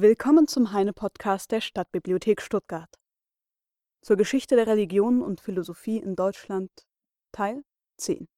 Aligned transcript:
Willkommen 0.00 0.46
zum 0.46 0.70
Heine-Podcast 0.70 1.50
der 1.50 1.60
Stadtbibliothek 1.60 2.40
Stuttgart. 2.40 3.00
Zur 4.00 4.16
Geschichte 4.16 4.54
der 4.54 4.68
Religion 4.68 5.22
und 5.22 5.40
Philosophie 5.40 5.96
in 5.96 6.14
Deutschland 6.14 6.70
Teil 7.32 7.64
10. 7.96 8.28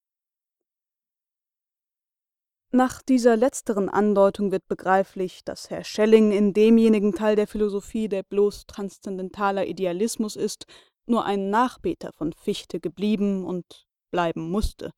Nach 2.71 3.03
dieser 3.03 3.37
letzteren 3.37 3.91
Andeutung 3.91 4.53
wird 4.53 4.69
begreiflich, 4.69 5.45
dass 5.45 5.69
Herr 5.69 5.85
Schelling 5.85 6.33
in 6.33 6.55
demjenigen 6.55 7.13
Teil 7.13 7.37
der 7.37 7.47
Philosophie, 7.47 8.09
der 8.09 8.23
bloß 8.23 8.65
transzendentaler 8.67 9.67
Idealismus 9.67 10.37
ist, 10.37 10.65
nur 11.05 11.27
ein 11.27 11.51
Nachbeter 11.51 12.15
von 12.15 12.33
Fichte 12.33 12.81
geblieben 12.81 13.45
und 13.45 13.87
bleiben 14.11 14.51
musste. 14.51 14.93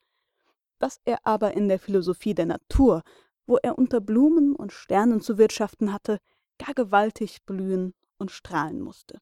Dass 0.78 1.00
er 1.04 1.18
aber 1.24 1.54
in 1.54 1.66
der 1.66 1.80
Philosophie 1.80 2.34
der 2.34 2.46
Natur, 2.46 3.02
wo 3.46 3.56
er 3.56 3.76
unter 3.76 4.00
Blumen 4.00 4.54
und 4.54 4.72
Sternen 4.72 5.20
zu 5.20 5.38
wirtschaften 5.38 5.92
hatte, 5.92 6.20
gar 6.64 6.74
gewaltig 6.74 7.44
blühen 7.44 7.94
und 8.18 8.30
strahlen 8.30 8.80
musste. 8.80 9.20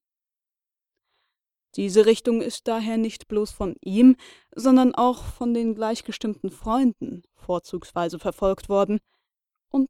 Diese 1.76 2.04
Richtung 2.04 2.42
ist 2.42 2.66
daher 2.66 2.96
nicht 2.96 3.28
bloß 3.28 3.52
von 3.52 3.76
ihm, 3.80 4.16
sondern 4.54 4.94
auch 4.94 5.22
von 5.24 5.54
den 5.54 5.74
gleichgestimmten 5.74 6.50
Freunden 6.50 7.22
vorzugsweise 7.34 8.18
verfolgt 8.18 8.68
worden, 8.68 8.98
und 9.70 9.88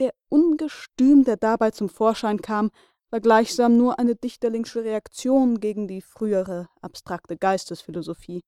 der 0.00 0.12
Ungestüm, 0.28 1.22
der 1.22 1.36
dabei 1.36 1.70
zum 1.70 1.88
Vorschein 1.88 2.42
kam, 2.42 2.72
war 3.10 3.20
gleichsam 3.20 3.76
nur 3.76 4.00
eine 4.00 4.16
dichterlingsche 4.16 4.82
Reaktion 4.82 5.60
gegen 5.60 5.86
die 5.86 6.00
frühere 6.00 6.68
abstrakte 6.80 7.36
Geistesphilosophie. 7.36 8.42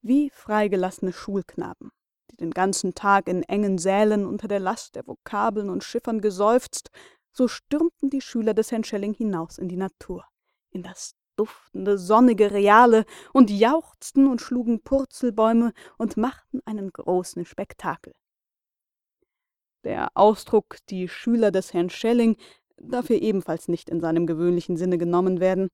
Wie 0.00 0.30
freigelassene 0.30 1.12
Schulknaben, 1.12 1.90
die 2.30 2.36
den 2.36 2.52
ganzen 2.52 2.94
Tag 2.94 3.28
in 3.28 3.42
engen 3.42 3.76
Sälen 3.76 4.24
unter 4.24 4.48
der 4.48 4.60
Last 4.60 4.94
der 4.94 5.06
Vokabeln 5.06 5.68
und 5.68 5.84
Chiffern 5.84 6.20
geseufzt 6.20 6.90
so 7.34 7.48
stürmten 7.48 8.10
die 8.10 8.20
Schüler 8.20 8.54
des 8.54 8.70
Herrn 8.70 8.84
Schelling 8.84 9.12
hinaus 9.12 9.58
in 9.58 9.68
die 9.68 9.76
Natur, 9.76 10.24
in 10.70 10.82
das 10.82 11.14
duftende, 11.36 11.98
sonnige 11.98 12.52
Reale 12.52 13.04
und 13.32 13.50
jauchzten 13.50 14.28
und 14.28 14.40
schlugen 14.40 14.82
Purzelbäume 14.82 15.72
und 15.98 16.16
machten 16.16 16.60
einen 16.64 16.92
großen 16.92 17.44
Spektakel. 17.44 18.14
Der 19.82 20.08
Ausdruck 20.14 20.78
die 20.88 21.08
Schüler 21.08 21.50
des 21.50 21.74
Herrn 21.74 21.90
Schelling 21.90 22.36
darf 22.76 23.08
hier 23.08 23.20
ebenfalls 23.20 23.68
nicht 23.68 23.90
in 23.90 24.00
seinem 24.00 24.26
gewöhnlichen 24.26 24.76
Sinne 24.76 24.96
genommen 24.96 25.40
werden. 25.40 25.68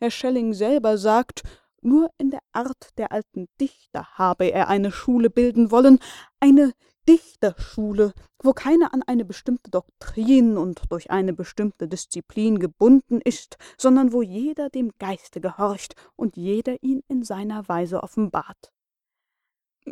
Herr 0.00 0.10
Schelling 0.10 0.52
selber 0.52 0.98
sagt, 0.98 1.42
nur 1.80 2.10
in 2.18 2.30
der 2.30 2.40
Art 2.52 2.90
der 2.98 3.12
alten 3.12 3.46
Dichter 3.60 4.18
habe 4.18 4.46
er 4.46 4.68
eine 4.68 4.90
Schule 4.90 5.30
bilden 5.30 5.70
wollen, 5.70 6.00
eine 6.40 6.72
Dichterschule, 7.08 8.12
wo 8.42 8.52
keiner 8.52 8.92
an 8.92 9.02
eine 9.02 9.24
bestimmte 9.24 9.70
Doktrin 9.70 10.58
und 10.58 10.82
durch 10.90 11.10
eine 11.10 11.32
bestimmte 11.32 11.88
Disziplin 11.88 12.58
gebunden 12.58 13.22
ist, 13.22 13.56
sondern 13.78 14.12
wo 14.12 14.20
jeder 14.20 14.68
dem 14.68 14.92
Geiste 14.98 15.40
gehorcht 15.40 15.94
und 16.16 16.36
jeder 16.36 16.82
ihn 16.82 17.02
in 17.08 17.24
seiner 17.24 17.66
Weise 17.66 18.02
offenbart. 18.02 18.72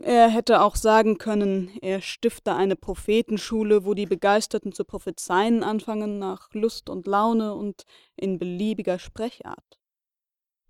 Er 0.02 0.28
hätte 0.28 0.60
auch 0.60 0.76
sagen 0.76 1.16
können, 1.16 1.70
er 1.80 2.02
stifte 2.02 2.54
eine 2.54 2.76
Prophetenschule, 2.76 3.86
wo 3.86 3.94
die 3.94 4.04
Begeisterten 4.04 4.72
zu 4.72 4.84
prophezeien 4.84 5.62
anfangen 5.62 6.18
nach 6.18 6.52
Lust 6.52 6.90
und 6.90 7.06
Laune 7.06 7.54
und 7.54 7.84
in 8.14 8.38
beliebiger 8.38 8.98
Sprechart. 8.98 9.80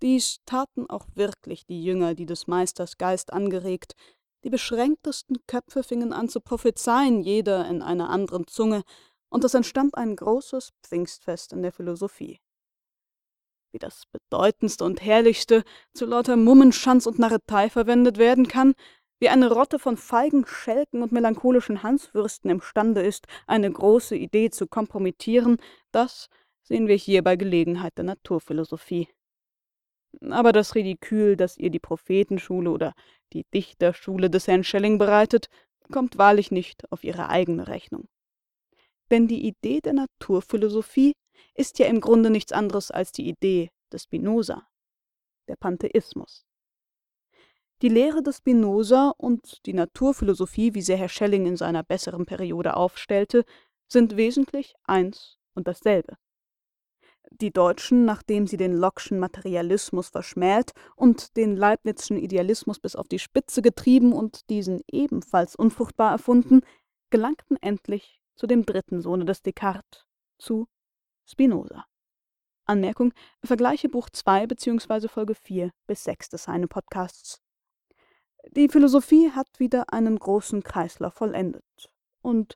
Dies 0.01 0.41
taten 0.45 0.89
auch 0.89 1.07
wirklich 1.15 1.65
die 1.65 1.83
Jünger, 1.83 2.13
die 2.13 2.27
des 2.27 2.45
Meisters 2.47 2.97
Geist 2.97 3.33
angeregt, 3.33 3.95
die 4.43 4.49
beschränktesten 4.49 5.37
Köpfe 5.47 5.83
fingen 5.83 6.13
an 6.13 6.29
zu 6.29 6.41
prophezeien, 6.41 7.21
jeder 7.21 7.67
in 7.67 7.81
einer 7.81 8.09
anderen 8.09 8.47
Zunge, 8.47 8.83
und 9.29 9.43
es 9.43 9.53
entstand 9.53 9.95
ein 9.95 10.15
großes 10.15 10.71
Pfingstfest 10.83 11.53
in 11.53 11.61
der 11.61 11.71
Philosophie. 11.71 12.39
Wie 13.71 13.79
das 13.79 14.03
bedeutendste 14.11 14.85
und 14.85 15.01
herrlichste 15.01 15.63
zu 15.93 16.05
lauter 16.05 16.37
Mummenschanz 16.37 17.05
und 17.05 17.19
Narretei 17.19 17.69
verwendet 17.69 18.17
werden 18.17 18.47
kann, 18.47 18.73
wie 19.19 19.29
eine 19.29 19.51
Rotte 19.51 19.79
von 19.79 19.97
feigen 19.97 20.45
Schelken 20.45 21.01
und 21.01 21.11
melancholischen 21.11 21.83
Hanswürsten 21.83 22.49
imstande 22.51 23.01
ist, 23.01 23.25
eine 23.47 23.71
große 23.71 24.15
Idee 24.15 24.49
zu 24.49 24.67
kompromittieren, 24.67 25.57
das 25.91 26.29
sehen 26.61 26.87
wir 26.87 26.95
hier 26.95 27.23
bei 27.23 27.35
Gelegenheit 27.35 27.97
der 27.97 28.05
Naturphilosophie. 28.05 29.07
Aber 30.29 30.51
das 30.51 30.75
Ridikül, 30.75 31.35
das 31.35 31.57
ihr 31.57 31.69
die 31.69 31.79
Prophetenschule 31.79 32.71
oder 32.71 32.93
die 33.33 33.45
Dichterschule 33.53 34.29
des 34.29 34.47
Herrn 34.47 34.63
Schelling 34.63 34.97
bereitet, 34.97 35.49
kommt 35.91 36.17
wahrlich 36.17 36.51
nicht 36.51 36.91
auf 36.91 37.03
ihre 37.03 37.29
eigene 37.29 37.67
Rechnung. 37.67 38.07
Denn 39.11 39.27
die 39.27 39.45
Idee 39.47 39.79
der 39.79 39.93
Naturphilosophie 39.93 41.15
ist 41.53 41.79
ja 41.79 41.87
im 41.87 42.01
Grunde 42.01 42.29
nichts 42.29 42.51
anderes 42.51 42.91
als 42.91 43.11
die 43.11 43.27
Idee 43.27 43.69
des 43.91 44.03
Spinoza, 44.03 44.67
der 45.47 45.55
Pantheismus. 45.55 46.45
Die 47.81 47.89
Lehre 47.89 48.23
des 48.23 48.37
Spinoza 48.37 49.13
und 49.17 49.65
die 49.65 49.73
Naturphilosophie, 49.73 50.73
wie 50.73 50.81
sie 50.81 50.95
Herr 50.95 51.09
Schelling 51.09 51.45
in 51.45 51.57
seiner 51.57 51.83
besseren 51.83 52.25
Periode 52.25 52.75
aufstellte, 52.75 53.45
sind 53.87 54.17
wesentlich 54.17 54.73
eins 54.83 55.37
und 55.53 55.67
dasselbe 55.67 56.17
die 57.31 57.51
Deutschen, 57.51 58.05
nachdem 58.05 58.47
sie 58.47 58.57
den 58.57 58.75
Locke'schen 58.75 59.19
Materialismus 59.19 60.09
verschmäht 60.09 60.73
und 60.95 61.37
den 61.37 61.55
Leibnizschen 61.55 62.17
Idealismus 62.17 62.79
bis 62.79 62.95
auf 62.95 63.07
die 63.07 63.19
Spitze 63.19 63.61
getrieben 63.61 64.13
und 64.13 64.49
diesen 64.49 64.81
ebenfalls 64.91 65.55
unfruchtbar 65.55 66.11
erfunden, 66.11 66.61
gelangten 67.09 67.57
endlich 67.61 68.21
zu 68.35 68.47
dem 68.47 68.65
dritten 68.65 69.01
Sohne 69.01 69.25
des 69.25 69.41
Descartes, 69.41 70.05
zu 70.37 70.67
Spinoza. 71.25 71.85
Anmerkung: 72.65 73.13
Vergleiche 73.43 73.89
Buch 73.89 74.09
2 74.09 74.47
bzw. 74.47 75.07
Folge 75.07 75.35
4 75.35 75.71
bis 75.87 76.03
6 76.03 76.29
des 76.29 76.47
Heine-Podcasts. 76.47 77.41
Die 78.51 78.69
Philosophie 78.69 79.31
hat 79.31 79.47
wieder 79.59 79.91
einen 79.91 80.17
großen 80.17 80.63
Kreislauf 80.63 81.13
vollendet. 81.13 81.63
Und 82.21 82.55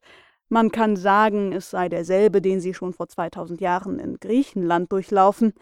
man 0.51 0.71
kann 0.71 0.95
sagen, 0.97 1.53
es 1.53 1.69
sei 1.69 1.87
derselbe, 1.87 2.41
den 2.41 2.59
sie 2.59 2.73
schon 2.73 2.93
vor 2.93 3.07
2000 3.07 3.61
Jahren 3.61 3.99
in 3.99 4.19
Griechenland 4.19 4.91
durchlaufen, 4.91 5.53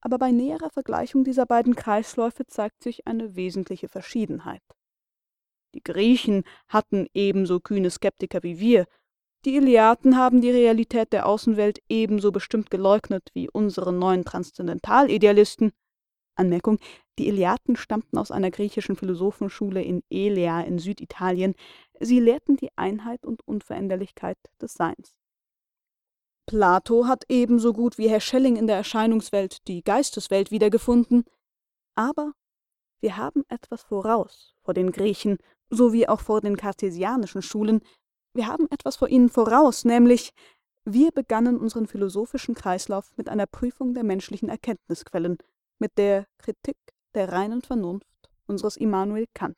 aber 0.00 0.18
bei 0.18 0.30
näherer 0.30 0.70
Vergleichung 0.70 1.24
dieser 1.24 1.46
beiden 1.46 1.74
Kreisläufe 1.74 2.46
zeigt 2.46 2.82
sich 2.82 3.06
eine 3.06 3.34
wesentliche 3.34 3.88
Verschiedenheit. 3.88 4.62
Die 5.74 5.82
Griechen 5.82 6.44
hatten 6.68 7.08
ebenso 7.12 7.58
kühne 7.60 7.90
Skeptiker 7.90 8.42
wie 8.42 8.60
wir, 8.60 8.86
die 9.44 9.56
Iliaten 9.56 10.16
haben 10.16 10.40
die 10.40 10.50
Realität 10.50 11.12
der 11.12 11.26
Außenwelt 11.26 11.80
ebenso 11.88 12.32
bestimmt 12.32 12.70
geleugnet 12.70 13.30
wie 13.34 13.48
unsere 13.48 13.92
neuen 13.92 14.24
Transzendentalidealisten. 14.24 15.72
Anmerkung: 16.36 16.78
Die 17.18 17.28
Iliaten 17.28 17.76
stammten 17.76 18.18
aus 18.18 18.30
einer 18.30 18.50
griechischen 18.50 18.96
Philosophenschule 18.96 19.82
in 19.82 20.02
Elea 20.10 20.60
in 20.62 20.78
Süditalien, 20.78 21.54
Sie 21.98 22.20
lehrten 22.20 22.56
die 22.56 22.76
Einheit 22.76 23.24
und 23.24 23.46
Unveränderlichkeit 23.46 24.36
des 24.60 24.74
Seins. 24.74 25.14
Plato 26.46 27.06
hat 27.06 27.24
ebenso 27.28 27.72
gut 27.72 27.98
wie 27.98 28.08
Herr 28.08 28.20
Schelling 28.20 28.56
in 28.56 28.66
der 28.66 28.76
Erscheinungswelt 28.76 29.66
die 29.66 29.82
Geisteswelt 29.82 30.50
wiedergefunden, 30.50 31.24
aber 31.94 32.32
wir 33.00 33.16
haben 33.16 33.44
etwas 33.48 33.82
voraus 33.82 34.54
vor 34.62 34.74
den 34.74 34.92
Griechen 34.92 35.38
sowie 35.70 36.06
auch 36.06 36.20
vor 36.20 36.40
den 36.40 36.56
kartesianischen 36.56 37.42
Schulen, 37.42 37.80
wir 38.34 38.46
haben 38.46 38.68
etwas 38.70 38.96
vor 38.96 39.08
ihnen 39.08 39.30
voraus, 39.30 39.84
nämlich 39.84 40.32
wir 40.84 41.10
begannen 41.10 41.58
unseren 41.58 41.86
philosophischen 41.86 42.54
Kreislauf 42.54 43.16
mit 43.16 43.28
einer 43.28 43.46
Prüfung 43.46 43.94
der 43.94 44.04
menschlichen 44.04 44.48
Erkenntnisquellen, 44.48 45.38
mit 45.78 45.98
der 45.98 46.26
Kritik 46.38 46.76
der 47.16 47.32
reinen 47.32 47.62
Vernunft 47.62 48.06
unseres 48.46 48.76
Immanuel 48.76 49.26
Kant. 49.34 49.56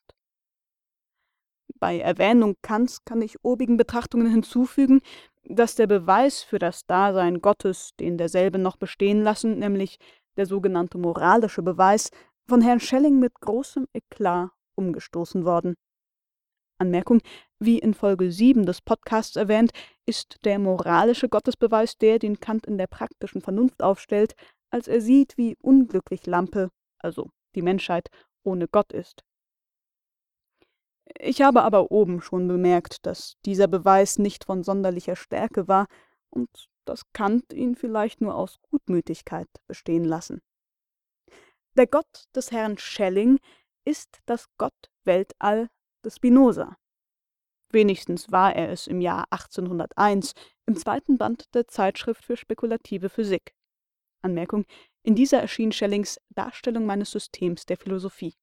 Bei 1.79 1.99
Erwähnung 1.99 2.55
Kants 2.63 3.05
kann 3.05 3.21
ich 3.21 3.45
obigen 3.45 3.77
Betrachtungen 3.77 4.31
hinzufügen, 4.31 5.01
dass 5.45 5.75
der 5.75 5.87
Beweis 5.87 6.43
für 6.43 6.59
das 6.59 6.87
Dasein 6.87 7.41
Gottes, 7.41 7.91
den 8.01 8.16
derselbe 8.16 8.59
noch 8.59 8.77
bestehen 8.77 9.22
lassen, 9.22 9.59
nämlich 9.59 9.99
der 10.37 10.47
sogenannte 10.47 10.99
moralische 10.99 11.63
Beweis, 11.63 12.10
von 12.49 12.63
Herrn 12.63 12.81
Schelling 12.81 13.19
mit 13.19 13.34
großem 13.41 13.87
Eklat 13.93 14.51
umgestoßen 14.77 15.45
worden. 15.45 15.75
Anmerkung: 16.78 17.21
Wie 17.59 17.78
in 17.78 17.93
Folge 17.93 18.31
7 18.31 18.65
des 18.65 18.81
Podcasts 18.81 19.37
erwähnt, 19.37 19.72
ist 20.07 20.37
der 20.45 20.59
moralische 20.59 21.28
Gottesbeweis 21.28 21.99
der, 21.99 22.19
den 22.19 22.41
Kant 22.41 22.66
in 22.66 22.78
der 22.78 22.87
praktischen 22.87 23.41
Vernunft 23.43 23.83
aufstellt, 23.83 24.34
als 24.71 24.87
er 24.87 25.01
sieht, 25.01 25.37
wie 25.37 25.57
unglücklich 25.61 26.25
Lampe, 26.27 26.71
also 26.99 27.31
die 27.54 27.62
Menschheit, 27.62 28.10
ohne 28.42 28.68
Gott 28.68 28.92
ist. 28.92 29.24
Ich 31.18 31.42
habe 31.42 31.62
aber 31.62 31.91
oben 31.91 32.21
schon 32.21 32.47
bemerkt, 32.48 33.06
dass 33.06 33.36
dieser 33.45 33.66
Beweis 33.66 34.18
nicht 34.18 34.45
von 34.45 34.62
sonderlicher 34.62 35.16
Stärke 35.16 35.66
war 35.68 35.86
und 36.30 36.68
dass 36.84 37.03
Kant 37.12 37.53
ihn 37.53 37.77
vielleicht 37.77 38.21
nur 38.21 38.34
aus 38.34 38.60
Gutmütigkeit 38.71 39.48
bestehen 39.66 40.04
lassen. 40.04 40.41
Der 41.77 41.86
Gott 41.86 42.24
des 42.34 42.50
Herrn 42.50 42.78
Schelling 42.78 43.39
ist 43.84 44.18
das 44.27 44.47
Gott-Weltall 44.59 45.68
des 46.04 46.16
Spinoza. 46.16 46.77
Wenigstens 47.71 48.33
war 48.33 48.54
er 48.54 48.71
es 48.71 48.86
im 48.86 49.01
Jahr 49.01 49.27
1801 49.30 50.33
im 50.66 50.77
zweiten 50.77 51.18
Band 51.18 51.54
der 51.54 51.68
Zeitschrift 51.68 52.24
für 52.24 52.36
spekulative 52.36 53.09
Physik. 53.10 53.54
Anmerkung: 54.22 54.65
In 55.09 55.15
dieser 55.15 55.41
erschien 55.41 55.72
Schellings 55.72 56.21
Darstellung 56.28 56.84
meines 56.84 57.13
Systems 57.13 57.65
der 57.65 57.78
Philosophie. 57.78 58.34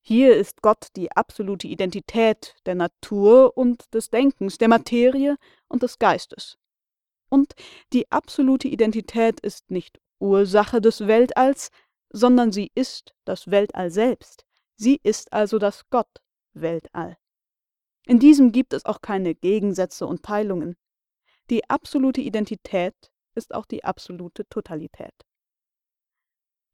Hier 0.00 0.34
ist 0.34 0.62
Gott 0.62 0.86
die 0.96 1.12
absolute 1.12 1.68
Identität 1.68 2.56
der 2.64 2.74
Natur 2.74 3.54
und 3.54 3.92
des 3.92 4.08
Denkens, 4.08 4.56
der 4.56 4.68
Materie 4.68 5.36
und 5.68 5.82
des 5.82 5.98
Geistes. 5.98 6.56
Und 7.28 7.52
die 7.92 8.10
absolute 8.10 8.66
Identität 8.66 9.40
ist 9.40 9.70
nicht 9.70 10.00
Ursache 10.20 10.80
des 10.80 11.06
Weltalls, 11.06 11.68
sondern 12.08 12.50
sie 12.50 12.72
ist 12.74 13.14
das 13.26 13.50
Weltall 13.50 13.90
selbst. 13.90 14.46
Sie 14.76 15.00
ist 15.02 15.34
also 15.34 15.58
das 15.58 15.86
Gott-Weltall. 15.90 17.18
In 18.06 18.18
diesem 18.18 18.52
gibt 18.52 18.72
es 18.72 18.86
auch 18.86 19.02
keine 19.02 19.34
Gegensätze 19.34 20.06
und 20.06 20.22
Teilungen. 20.22 20.76
Die 21.50 21.68
absolute 21.68 22.22
Identität 22.22 22.94
ist 23.34 23.54
auch 23.54 23.66
die 23.66 23.84
absolute 23.84 24.48
Totalität. 24.48 25.12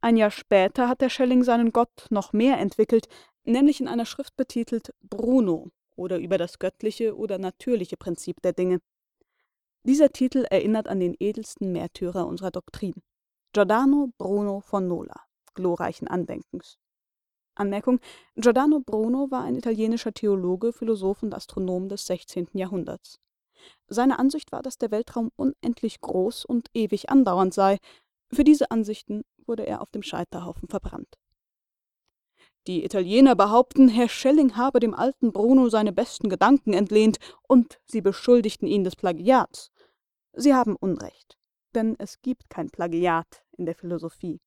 Ein 0.00 0.17
Jahr 0.17 0.31
später 0.31 0.89
hat 0.89 1.00
der 1.00 1.11
Schelling 1.11 1.43
seinen 1.43 1.73
Gott 1.73 2.06
noch 2.11 2.33
mehr 2.33 2.59
entwickelt, 2.59 3.09
nämlich 3.45 3.81
in 3.81 3.89
einer 3.89 4.06
Schrift 4.06 4.37
betitelt 4.37 4.95
Bruno 5.03 5.71
oder 5.97 6.19
über 6.19 6.39
das 6.39 6.59
göttliche 6.59 7.17
oder 7.17 7.39
natürliche 7.39 7.97
Prinzip 7.97 8.41
der 8.43 8.53
Dinge. 8.53 8.81
Dieser 9.83 10.11
Titel 10.11 10.45
erinnert 10.50 10.87
an 10.87 11.00
den 11.00 11.17
edelsten 11.19 11.73
Märtyrer 11.73 12.27
unserer 12.27 12.50
Doktrin, 12.50 12.95
Giordano 13.53 14.12
Bruno 14.19 14.61
von 14.61 14.87
Nola, 14.87 15.21
glorreichen 15.55 16.06
Andenkens. 16.06 16.79
Anmerkung: 17.56 17.99
Giordano 18.37 18.81
Bruno 18.81 19.31
war 19.31 19.43
ein 19.43 19.56
italienischer 19.56 20.12
Theologe, 20.12 20.73
Philosoph 20.73 21.25
und 21.25 21.35
Astronom 21.35 21.89
des 21.89 22.06
16. 22.06 22.49
Jahrhunderts. 22.53 23.19
Seine 23.89 24.19
Ansicht 24.21 24.53
war, 24.53 24.62
dass 24.62 24.79
der 24.79 24.93
Weltraum 24.93 25.31
unendlich 25.35 26.00
groß 26.00 26.45
und 26.45 26.69
ewig 26.75 27.11
andauernd 27.11 27.53
sei. 27.53 27.79
Für 28.31 28.45
diese 28.45 28.71
Ansichten 28.71 29.25
wurde 29.47 29.67
er 29.67 29.81
auf 29.81 29.91
dem 29.91 30.03
Scheiterhaufen 30.03 30.69
verbrannt. 30.69 31.19
Die 32.67 32.85
Italiener 32.85 33.35
behaupten, 33.35 33.89
Herr 33.89 34.11
Schelling 34.11 34.57
habe 34.57 34.79
dem 34.79 34.93
alten 34.93 35.33
Bruno 35.33 35.71
seine 35.71 35.93
besten 35.93 36.29
Gedanken 36.29 36.75
entlehnt, 36.75 37.19
und 37.47 37.81
sie 37.87 38.03
beschuldigten 38.03 38.69
ihn 38.69 38.85
des 38.85 38.95
Plagiats. 38.95 39.71
Sie 40.35 40.55
haben 40.55 40.77
Unrecht, 40.77 41.39
denn 41.75 41.97
es 41.99 42.21
gibt 42.21 42.51
kein 42.51 42.69
Plagiat 42.69 43.43
in 43.57 43.65
der 43.65 43.75
Philosophie. 43.75 44.41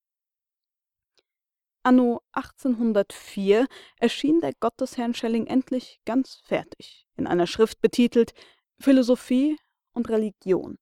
Anno 1.84 2.22
1804 2.34 3.66
erschien 4.00 4.40
der 4.40 4.54
Gott 4.60 4.80
des 4.80 4.98
Herrn 4.98 5.16
Schelling 5.16 5.48
endlich 5.48 6.00
ganz 6.06 6.36
fertig, 6.44 7.08
in 7.18 7.26
einer 7.26 7.48
Schrift 7.48 7.82
betitelt 7.82 8.34
Philosophie 8.80 9.58
und 9.94 10.10
Religion. 10.10 10.78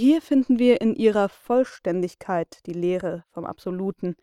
Hier 0.00 0.22
finden 0.22 0.60
wir 0.60 0.80
in 0.80 0.94
ihrer 0.94 1.28
Vollständigkeit 1.28 2.64
die 2.66 2.72
Lehre 2.72 3.24
vom 3.32 3.44
Absoluten. 3.44 4.14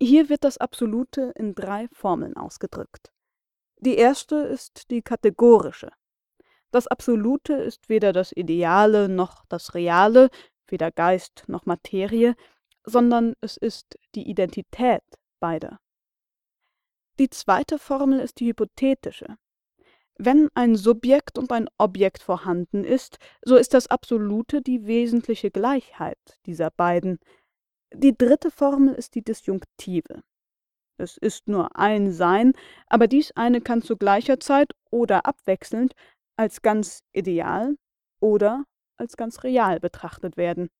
Hier 0.00 0.28
wird 0.28 0.42
das 0.42 0.58
Absolute 0.58 1.32
in 1.36 1.54
drei 1.54 1.86
Formeln 1.92 2.36
ausgedrückt. 2.36 3.12
Die 3.78 3.94
erste 3.94 4.34
ist 4.34 4.90
die 4.90 5.02
kategorische. 5.02 5.92
Das 6.72 6.88
Absolute 6.88 7.52
ist 7.52 7.88
weder 7.88 8.12
das 8.12 8.32
Ideale 8.32 9.08
noch 9.08 9.44
das 9.48 9.74
Reale, 9.74 10.28
weder 10.66 10.90
Geist 10.90 11.44
noch 11.46 11.66
Materie, 11.66 12.34
sondern 12.82 13.34
es 13.40 13.56
ist 13.56 13.96
die 14.16 14.28
Identität 14.28 15.04
beider. 15.38 15.78
Die 17.20 17.30
zweite 17.30 17.78
Formel 17.78 18.18
ist 18.18 18.40
die 18.40 18.48
hypothetische. 18.48 19.36
Wenn 20.18 20.48
ein 20.54 20.76
Subjekt 20.76 21.38
und 21.38 21.52
ein 21.52 21.68
Objekt 21.76 22.22
vorhanden 22.22 22.84
ist, 22.84 23.18
so 23.44 23.56
ist 23.56 23.74
das 23.74 23.88
Absolute 23.88 24.62
die 24.62 24.86
wesentliche 24.86 25.50
Gleichheit 25.50 26.18
dieser 26.46 26.70
beiden. 26.70 27.18
Die 27.94 28.16
dritte 28.16 28.50
Formel 28.50 28.94
ist 28.94 29.14
die 29.14 29.22
Disjunktive. 29.22 30.22
Es 30.98 31.18
ist 31.18 31.48
nur 31.48 31.76
ein 31.76 32.10
Sein, 32.12 32.54
aber 32.86 33.06
dies 33.06 33.32
eine 33.32 33.60
kann 33.60 33.82
zu 33.82 33.96
gleicher 33.96 34.40
Zeit 34.40 34.72
oder 34.90 35.26
abwechselnd 35.26 35.92
als 36.36 36.62
ganz 36.62 37.00
ideal 37.12 37.76
oder 38.20 38.64
als 38.96 39.18
ganz 39.18 39.44
real 39.44 39.80
betrachtet 39.80 40.38
werden. 40.38 40.70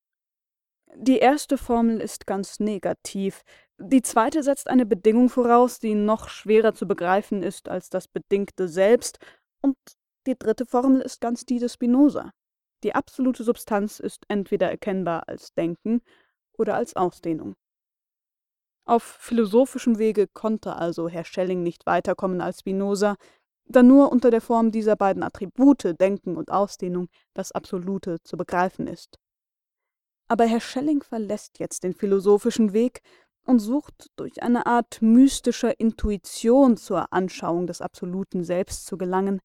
Die 0.94 1.19
erste 1.19 1.59
Formel 1.59 2.00
ist 2.00 2.27
ganz 2.27 2.61
negativ, 2.61 3.43
die 3.79 4.00
zweite 4.00 4.43
setzt 4.43 4.69
eine 4.69 4.87
Bedingung 4.87 5.29
voraus, 5.29 5.79
die 5.79 5.94
noch 5.94 6.31
schwerer 6.31 6.75
zu 6.75 6.87
begreifen 6.87 7.43
ist 7.43 7.69
als 7.69 7.91
das 7.91 8.09
Bedingte 8.09 8.69
selbst, 8.69 9.19
und 9.61 9.77
die 10.27 10.38
dritte 10.38 10.65
Formel 10.65 11.03
ist 11.03 11.21
ganz 11.21 11.44
die 11.44 11.59
des 11.59 11.75
Spinoza. 11.75 12.33
Die 12.83 12.94
absolute 12.94 13.44
Substanz 13.44 14.00
ist 14.00 14.25
entweder 14.29 14.71
erkennbar 14.71 15.29
als 15.29 15.53
Denken 15.55 16.00
oder 16.53 16.75
als 16.75 16.97
Ausdehnung. 16.97 17.55
Auf 18.87 19.03
philosophischem 19.03 19.99
Wege 19.99 20.27
konnte 20.29 20.77
also 20.77 21.09
Herr 21.09 21.25
Schelling 21.25 21.62
nicht 21.62 21.85
weiterkommen 21.87 22.41
als 22.41 22.61
Spinoza, 22.61 23.17
da 23.67 23.83
nur 23.83 24.12
unter 24.12 24.31
der 24.31 24.41
Form 24.41 24.71
dieser 24.71 24.97
beiden 24.97 25.23
Attribute 25.23 25.99
Denken 26.00 26.37
und 26.37 26.50
Ausdehnung 26.50 27.09
das 27.35 27.53
Absolute 27.53 28.23
zu 28.23 28.37
begreifen 28.37 28.87
ist. 28.87 29.19
Aber 30.28 30.44
Herr 30.44 30.61
Schelling 30.61 31.02
verlässt 31.02 31.58
jetzt 31.58 31.84
den 31.84 31.94
philosophischen 31.94 32.73
Weg 32.73 33.02
und 33.44 33.61
sucht 33.61 34.11
durch 34.17 34.43
eine 34.43 34.67
Art 34.67 35.00
mystischer 35.00 35.78
Intuition 35.78 36.76
zur 36.76 37.12
Anschauung 37.12 37.67
des 37.67 37.81
absoluten 37.81 38.43
Selbst 38.43 38.87
zu 38.87 38.99
gelangen. 38.99 39.40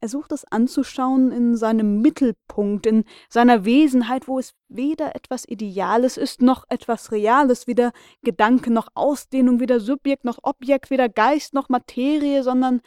Er 0.00 0.08
sucht 0.08 0.32
es 0.32 0.44
anzuschauen 0.44 1.30
in 1.30 1.56
seinem 1.56 2.00
Mittelpunkt, 2.00 2.86
in 2.86 3.04
seiner 3.28 3.64
Wesenheit, 3.64 4.26
wo 4.26 4.40
es 4.40 4.52
weder 4.68 5.14
etwas 5.14 5.44
Ideales 5.46 6.16
ist, 6.16 6.42
noch 6.42 6.64
etwas 6.68 7.12
Reales, 7.12 7.68
weder 7.68 7.92
Gedanke 8.22 8.72
noch 8.72 8.88
Ausdehnung, 8.94 9.60
weder 9.60 9.78
Subjekt 9.78 10.24
noch 10.24 10.40
Objekt, 10.42 10.90
weder 10.90 11.08
Geist 11.08 11.54
noch 11.54 11.68
Materie, 11.68 12.42
sondern 12.42 12.80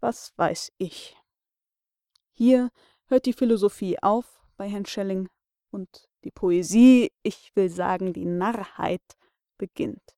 was 0.00 0.32
weiß 0.36 0.72
ich. 0.78 1.16
Hier 2.32 2.70
hört 3.08 3.26
die 3.26 3.34
Philosophie 3.34 3.98
auf 4.02 4.40
bei 4.56 4.68
Herrn 4.68 4.86
Schelling 4.86 5.28
und 5.70 6.08
die 6.26 6.32
Poesie, 6.32 7.12
ich 7.22 7.52
will 7.54 7.70
sagen 7.70 8.12
die 8.12 8.26
Narrheit, 8.26 9.16
beginnt. 9.58 10.16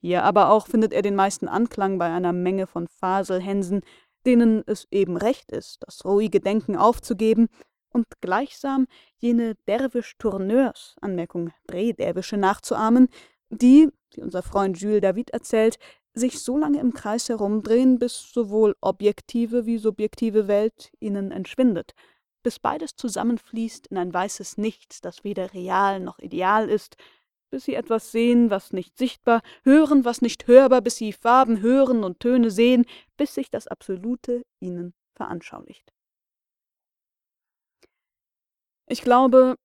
Hier 0.00 0.22
aber 0.22 0.50
auch 0.50 0.68
findet 0.68 0.92
er 0.92 1.02
den 1.02 1.16
meisten 1.16 1.48
Anklang 1.48 1.98
bei 1.98 2.10
einer 2.12 2.32
Menge 2.32 2.66
von 2.66 2.86
Faselhänsen, 2.86 3.80
denen 4.24 4.62
es 4.66 4.86
eben 4.90 5.16
recht 5.16 5.50
ist, 5.50 5.82
das 5.84 6.04
ruhige 6.04 6.40
Denken 6.40 6.76
aufzugeben 6.76 7.48
und 7.90 8.06
gleichsam 8.20 8.86
jene 9.16 9.56
Derwisch-Tourneurs, 9.66 10.96
Anmerkung 11.00 11.50
Drehderwische, 11.66 12.36
nachzuahmen, 12.36 13.08
die, 13.50 13.88
wie 14.14 14.22
unser 14.22 14.42
Freund 14.42 14.78
Jules 14.78 15.00
David 15.00 15.30
erzählt, 15.30 15.78
sich 16.14 16.40
so 16.40 16.56
lange 16.56 16.78
im 16.78 16.94
Kreis 16.94 17.28
herumdrehen, 17.28 17.98
bis 17.98 18.30
sowohl 18.32 18.76
objektive 18.80 19.66
wie 19.66 19.78
subjektive 19.78 20.46
Welt 20.46 20.92
ihnen 21.00 21.32
entschwindet, 21.32 21.94
bis 22.44 22.60
beides 22.60 22.94
zusammenfließt 22.94 23.88
in 23.88 23.98
ein 23.98 24.14
weißes 24.14 24.58
Nichts, 24.58 25.00
das 25.00 25.24
weder 25.24 25.52
real 25.52 25.98
noch 25.98 26.20
ideal 26.20 26.68
ist, 26.68 26.96
bis 27.50 27.64
sie 27.64 27.74
etwas 27.74 28.12
sehen, 28.12 28.50
was 28.50 28.72
nicht 28.72 28.96
sichtbar, 28.96 29.42
hören, 29.64 30.04
was 30.04 30.22
nicht 30.22 30.46
hörbar, 30.46 30.80
bis 30.80 30.96
sie 30.96 31.12
Farben 31.12 31.60
hören 31.60 32.04
und 32.04 32.20
Töne 32.20 32.50
sehen, 32.50 32.84
bis 33.16 33.34
sich 33.34 33.50
das 33.50 33.66
Absolute 33.66 34.42
ihnen 34.60 34.94
veranschaulicht. 35.16 35.92
Ich 38.86 39.02
glaube, 39.02 39.56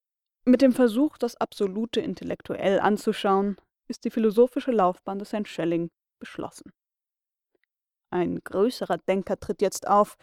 mit 0.45 0.61
dem 0.61 0.71
Versuch, 0.71 1.17
das 1.17 1.35
Absolute 1.35 1.99
intellektuell 1.99 2.79
anzuschauen, 2.79 3.57
ist 3.87 4.05
die 4.05 4.11
philosophische 4.11 4.71
Laufbahn 4.71 5.19
des 5.19 5.33
Herrn 5.33 5.45
Schelling 5.45 5.89
beschlossen. 6.19 6.71
Ein 8.11 8.39
größerer 8.43 8.97
Denker 8.97 9.39
tritt 9.39 9.61
jetzt 9.61 9.87
auf, 9.87 10.17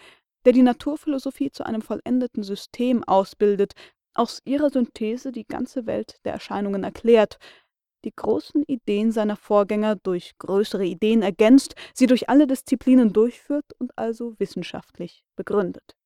der 0.46 0.52
die 0.52 0.62
Naturphilosophie 0.62 1.50
zu 1.50 1.66
einem 1.66 1.82
vollendeten 1.82 2.44
System 2.44 3.04
ausbildet, 3.04 3.74
aus 4.14 4.40
ihrer 4.44 4.70
Synthese 4.70 5.32
die 5.32 5.46
ganze 5.46 5.86
Welt 5.86 6.16
der 6.24 6.32
Erscheinungen 6.32 6.84
erklärt, 6.84 7.38
die 8.04 8.14
großen 8.14 8.62
Ideen 8.62 9.10
seiner 9.10 9.36
Vorgänger 9.36 9.96
durch 9.96 10.38
größere 10.38 10.86
Ideen 10.86 11.22
ergänzt, 11.22 11.74
sie 11.92 12.06
durch 12.06 12.28
alle 12.28 12.46
Disziplinen 12.46 13.12
durchführt 13.12 13.66
und 13.78 13.90
also 13.98 14.38
wissenschaftlich 14.38 15.24
begründet. 15.34 15.96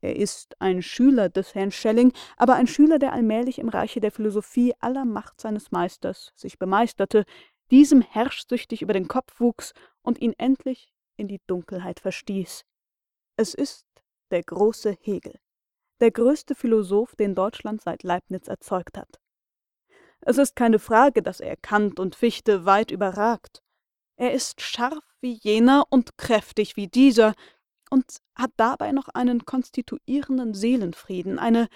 Er 0.00 0.16
ist 0.16 0.60
ein 0.60 0.82
Schüler 0.82 1.28
des 1.28 1.54
Herrn 1.54 1.72
Schelling, 1.72 2.12
aber 2.36 2.54
ein 2.54 2.66
Schüler, 2.68 2.98
der 2.98 3.12
allmählich 3.12 3.58
im 3.58 3.68
Reiche 3.68 4.00
der 4.00 4.12
Philosophie 4.12 4.74
aller 4.78 5.04
Macht 5.04 5.40
seines 5.40 5.72
Meisters 5.72 6.32
sich 6.36 6.58
bemeisterte, 6.58 7.24
diesem 7.70 8.00
herrschsüchtig 8.00 8.82
über 8.82 8.92
den 8.92 9.08
Kopf 9.08 9.40
wuchs 9.40 9.72
und 10.02 10.20
ihn 10.20 10.34
endlich 10.38 10.92
in 11.16 11.28
die 11.28 11.40
Dunkelheit 11.46 12.00
verstieß. 12.00 12.64
Es 13.36 13.54
ist 13.54 13.86
der 14.30 14.42
große 14.42 14.96
Hegel 15.00 15.38
der 16.02 16.10
größte 16.10 16.56
Philosoph, 16.56 17.14
den 17.14 17.36
Deutschland 17.36 17.80
seit 17.80 18.02
Leibniz 18.02 18.48
erzeugt 18.48 18.98
hat. 18.98 19.20
Es 20.20 20.36
ist 20.36 20.56
keine 20.56 20.80
Frage, 20.80 21.22
dass 21.22 21.38
er 21.38 21.56
Kant 21.56 22.00
und 22.00 22.16
Fichte 22.16 22.64
weit 22.64 22.90
überragt. 22.90 23.62
Er 24.16 24.32
ist 24.32 24.60
scharf 24.60 25.04
wie 25.20 25.38
jener 25.40 25.84
und 25.90 26.18
kräftig 26.18 26.76
wie 26.76 26.88
dieser 26.88 27.34
und 27.88 28.04
hat 28.34 28.50
dabei 28.56 28.90
noch 28.90 29.08
einen 29.10 29.44
konstituierenden 29.44 30.54
Seelenfrieden, 30.54 31.38
eine 31.38 31.68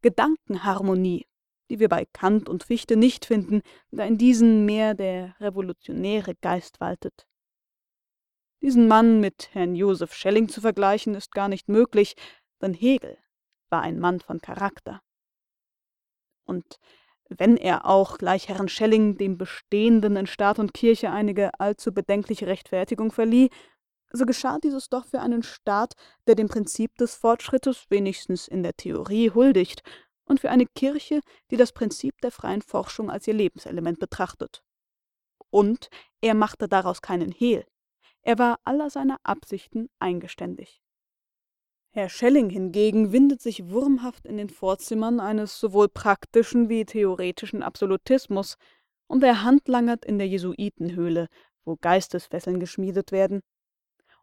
Gedankenharmonie, 0.00 1.26
die 1.68 1.78
wir 1.78 1.90
bei 1.90 2.06
Kant 2.14 2.48
und 2.48 2.64
Fichte 2.64 2.96
nicht 2.96 3.26
finden, 3.26 3.60
da 3.90 4.06
in 4.06 4.16
diesen 4.16 4.64
mehr 4.64 4.94
der 4.94 5.38
revolutionäre 5.38 6.34
Geist 6.36 6.80
waltet. 6.80 7.26
Diesen 8.62 8.88
Mann 8.88 9.20
mit 9.20 9.54
Herrn 9.54 9.74
Joseph 9.74 10.14
Schelling 10.14 10.48
zu 10.48 10.60
vergleichen, 10.60 11.14
ist 11.14 11.32
gar 11.32 11.48
nicht 11.48 11.68
möglich, 11.68 12.14
denn 12.60 12.74
Hegel 12.74 13.18
war 13.68 13.82
ein 13.82 13.98
Mann 13.98 14.20
von 14.20 14.40
Charakter. 14.40 15.02
Und 16.44 16.78
wenn 17.28 17.56
er 17.56 17.86
auch 17.86 18.18
gleich 18.18 18.48
Herrn 18.48 18.68
Schelling 18.68 19.18
dem 19.18 19.36
Bestehenden 19.36 20.16
in 20.16 20.26
Staat 20.26 20.58
und 20.58 20.74
Kirche 20.74 21.10
einige 21.10 21.58
allzu 21.58 21.92
bedenkliche 21.92 22.46
Rechtfertigung 22.46 23.10
verlieh, 23.10 23.50
so 24.12 24.24
geschah 24.24 24.58
dieses 24.58 24.88
doch 24.88 25.04
für 25.04 25.20
einen 25.20 25.42
Staat, 25.42 25.94
der 26.26 26.36
dem 26.36 26.48
Prinzip 26.48 26.94
des 26.96 27.16
Fortschrittes 27.16 27.86
wenigstens 27.90 28.46
in 28.48 28.62
der 28.62 28.76
Theorie 28.76 29.30
huldigt, 29.30 29.82
und 30.26 30.40
für 30.40 30.50
eine 30.50 30.66
Kirche, 30.66 31.20
die 31.50 31.56
das 31.56 31.72
Prinzip 31.72 32.20
der 32.20 32.32
freien 32.32 32.62
Forschung 32.62 33.10
als 33.10 33.26
ihr 33.26 33.34
Lebenselement 33.34 33.98
betrachtet. 33.98 34.62
Und 35.50 35.88
er 36.20 36.34
machte 36.34 36.68
daraus 36.68 37.00
keinen 37.00 37.30
Hehl. 37.30 37.64
Er 38.26 38.40
war 38.40 38.58
aller 38.64 38.90
seiner 38.90 39.18
Absichten 39.22 39.88
eingeständig. 40.00 40.82
Herr 41.92 42.08
Schelling 42.08 42.50
hingegen 42.50 43.12
windet 43.12 43.40
sich 43.40 43.70
wurmhaft 43.70 44.26
in 44.26 44.36
den 44.36 44.50
Vorzimmern 44.50 45.20
eines 45.20 45.60
sowohl 45.60 45.88
praktischen 45.88 46.68
wie 46.68 46.84
theoretischen 46.84 47.62
Absolutismus, 47.62 48.56
und 49.06 49.22
er 49.22 49.44
handlangert 49.44 50.04
in 50.04 50.18
der 50.18 50.26
Jesuitenhöhle, 50.26 51.28
wo 51.64 51.76
Geistesfesseln 51.80 52.58
geschmiedet 52.58 53.12
werden. 53.12 53.42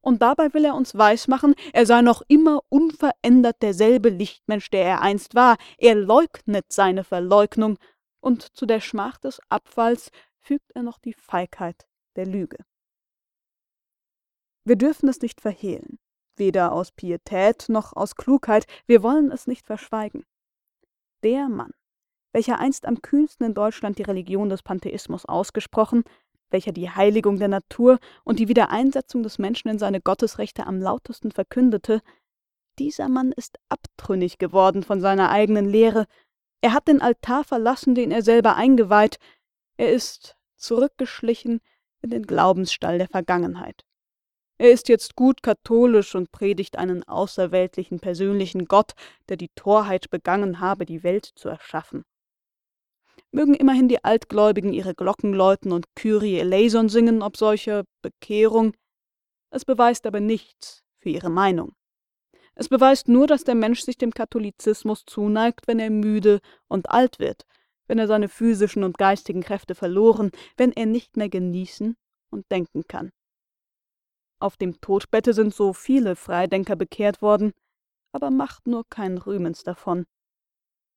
Und 0.02 0.22
dabei 0.22 0.54
will 0.54 0.66
er 0.66 0.76
uns 0.76 0.98
weismachen, 0.98 1.56
er 1.72 1.86
sei 1.86 2.02
noch 2.02 2.24
immer 2.28 2.60
unverändert 2.68 3.62
derselbe 3.62 4.10
Lichtmensch, 4.10 4.70
der 4.70 4.84
er 4.84 5.02
einst 5.02 5.34
war. 5.34 5.56
Er 5.78 5.96
leugnet 5.96 6.66
seine 6.74 7.06
Verleugnung, 7.06 7.80
und 8.20 8.42
zu 8.54 8.66
der 8.66 8.82
Schmach 8.82 9.18
des 9.18 9.40
Abfalls 9.48 10.10
fügt 10.42 10.72
er 10.76 10.84
noch 10.84 11.00
die 11.00 11.14
Feigheit 11.14 11.88
der 12.18 12.26
Lüge. 12.26 12.58
Wir 14.66 14.76
dürfen 14.76 15.10
es 15.10 15.22
nicht 15.22 15.42
verhehlen 15.42 16.00
weder 16.38 16.72
aus 16.72 16.92
Pietät 16.92 17.66
noch 17.70 17.94
aus 17.94 18.16
Klugheit, 18.16 18.66
wir 18.86 19.04
wollen 19.04 19.32
es 19.32 19.48
nicht 19.48 19.66
verschweigen. 19.66 20.26
Der 21.24 21.50
Mann, 21.50 21.72
welcher 22.32 22.60
einst 22.60 22.86
am 22.86 23.02
kühnsten 23.02 23.46
in 23.46 23.54
Deutschland 23.54 23.98
die 23.98 24.04
Religion 24.04 24.50
des 24.50 24.64
Pantheismus 24.64 25.26
ausgesprochen, 25.26 26.04
welcher 26.50 26.72
die 26.72 26.90
Heiligung 26.90 27.40
der 27.40 27.48
Natur 27.48 28.00
und 28.24 28.40
die 28.40 28.48
Wiedereinsetzung 28.48 29.24
des 29.24 29.40
Menschen 29.40 29.70
in 29.70 29.80
seine 29.80 30.02
Gottesrechte 30.02 30.68
am 30.68 30.80
lautesten 30.80 31.32
verkündete, 31.32 32.02
dieser 32.80 33.08
Mann 33.08 33.32
ist 33.32 33.60
abtrünnig 33.70 34.40
geworden 34.40 34.84
von 34.84 35.00
seiner 35.00 35.30
eigenen 35.30 35.70
Lehre, 35.70 36.06
er 36.62 36.74
hat 36.74 36.88
den 36.88 37.02
Altar 37.02 37.44
verlassen, 37.44 37.94
den 37.94 38.12
er 38.12 38.22
selber 38.22 38.56
eingeweiht, 38.56 39.18
er 39.78 39.92
ist 39.92 40.38
zurückgeschlichen 40.56 41.60
in 42.02 42.10
den 42.10 42.24
Glaubensstall 42.24 42.98
der 42.98 43.10
Vergangenheit. 43.10 43.86
Er 44.58 44.72
ist 44.72 44.88
jetzt 44.88 45.16
gut 45.16 45.42
katholisch 45.42 46.16
und 46.16 46.32
predigt 46.32 46.78
einen 46.78 47.04
außerweltlichen 47.04 48.00
persönlichen 48.00 48.66
Gott, 48.66 48.94
der 49.30 49.38
die 49.38 49.50
Torheit 49.56 50.10
begangen 50.10 50.60
habe, 50.60 50.86
die 50.86 51.04
Welt 51.04 51.26
zu 51.36 51.50
erschaffen. 51.50 52.04
Mögen 53.32 53.56
immerhin 53.56 53.88
die 53.88 54.04
Altgläubigen 54.04 54.74
ihre 54.74 54.94
Glocken 54.94 55.34
läuten 55.34 55.72
und 55.72 55.88
Kyrie 55.96 56.38
eleison 56.38 56.88
singen 56.88 57.24
ob 57.24 57.36
solcher 57.36 57.84
Bekehrung. 58.04 58.74
Es 59.50 59.66
beweist 59.66 60.06
aber 60.06 60.20
nichts 60.20 60.84
für 61.00 61.10
ihre 61.10 61.32
Meinung. 61.32 61.74
Es 62.56 62.70
beweist 62.70 63.08
nur, 63.08 63.26
dass 63.26 63.44
der 63.44 63.56
Mensch 63.56 63.82
sich 63.82 63.98
dem 63.98 64.12
Katholizismus 64.12 65.04
zuneigt, 65.08 65.68
wenn 65.68 65.80
er 65.80 65.90
müde 65.90 66.40
und 66.68 66.92
alt 66.92 67.18
wird, 67.18 67.46
wenn 67.88 67.98
er 67.98 68.08
seine 68.08 68.30
physischen 68.30 68.84
und 68.84 69.00
geistigen 69.00 69.42
Kräfte 69.42 69.74
verloren, 69.74 70.32
wenn 70.56 70.72
er 70.72 70.86
nicht 70.86 71.18
mehr 71.18 71.30
genießen 71.30 71.96
und 72.30 72.52
denken 72.52 72.84
kann. 72.88 73.12
Auf 74.44 74.58
dem 74.58 74.82
Todbette 74.82 75.34
sind 75.34 75.56
so 75.56 75.72
viele 75.72 76.18
Freidenker 76.18 76.76
bekehrt 76.76 77.22
worden, 77.22 77.54
aber 78.12 78.30
macht 78.30 78.68
nur 78.68 78.84
kein 78.90 79.18
Rühmens 79.18 79.64
davon. 79.64 80.04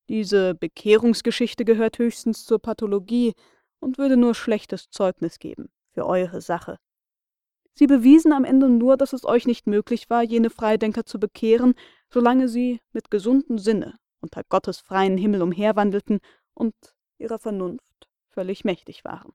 Diese 0.08 0.56
Bekehrungsgeschichte 0.56 1.64
gehört 1.64 2.00
höchstens 2.00 2.44
zur 2.44 2.58
Pathologie 2.58 3.34
und 3.78 3.98
würde 3.98 4.16
nur 4.16 4.34
schlechtes 4.34 4.90
Zeugnis 4.90 5.38
geben 5.38 5.68
für 5.92 6.06
eure 6.06 6.40
Sache. 6.40 6.78
Sie 7.74 7.86
bewiesen 7.86 8.32
am 8.32 8.44
Ende 8.44 8.68
nur, 8.68 8.96
dass 8.96 9.12
es 9.12 9.24
euch 9.24 9.46
nicht 9.46 9.68
möglich 9.68 10.10
war, 10.10 10.24
jene 10.24 10.50
Freidenker 10.50 11.06
zu 11.06 11.20
bekehren, 11.20 11.74
solange 12.12 12.48
sie 12.48 12.80
mit 12.90 13.12
gesundem 13.12 13.58
Sinne 13.58 13.96
unter 14.18 14.42
Gottes 14.48 14.80
freien 14.80 15.16
Himmel 15.16 15.40
umherwandelten 15.40 16.18
und 16.52 16.74
ihrer 17.18 17.38
Vernunft 17.38 18.08
völlig 18.28 18.64
mächtig 18.64 19.04
waren. 19.04 19.30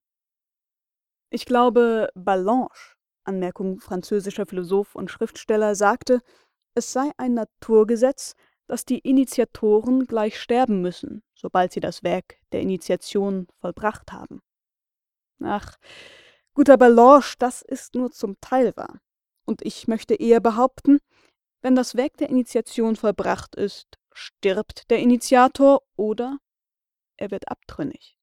Ich 1.30 1.46
glaube, 1.46 2.10
Ballanche 2.14 2.98
Anmerkung 3.24 3.80
französischer 3.80 4.46
Philosoph 4.46 4.96
und 4.96 5.12
Schriftsteller, 5.12 5.76
sagte, 5.76 6.22
es 6.74 6.92
sei 6.92 7.12
ein 7.18 7.34
Naturgesetz, 7.34 8.36
dass 8.68 8.86
die 8.86 9.00
Initiatoren 9.00 10.06
gleich 10.06 10.40
sterben 10.40 10.82
müssen, 10.82 11.24
sobald 11.36 11.74
sie 11.74 11.82
das 11.82 12.04
Werk 12.04 12.38
der 12.52 12.62
Initiation 12.62 13.48
vollbracht 13.60 14.12
haben. 14.14 14.42
Ach, 15.44 15.78
guter 16.54 16.78
Ballanche, 16.78 17.36
das 17.38 17.62
ist 17.62 17.96
nur 17.96 18.12
zum 18.12 18.40
Teil 18.40 18.76
wahr. 18.78 19.02
Und 19.46 19.62
ich 19.64 19.88
möchte 19.88 20.16
eher 20.16 20.40
behaupten, 20.40 21.00
wenn 21.62 21.76
das 21.76 21.96
Werk 21.96 22.18
der 22.18 22.30
Initiation 22.30 22.96
vollbracht 22.96 23.56
ist, 23.56 24.00
stirbt 24.14 24.90
der 24.90 25.00
Initiator 25.00 25.82
oder 25.96 26.38
er 27.18 27.32
wird 27.32 27.50
abtrünnig. 27.50 28.18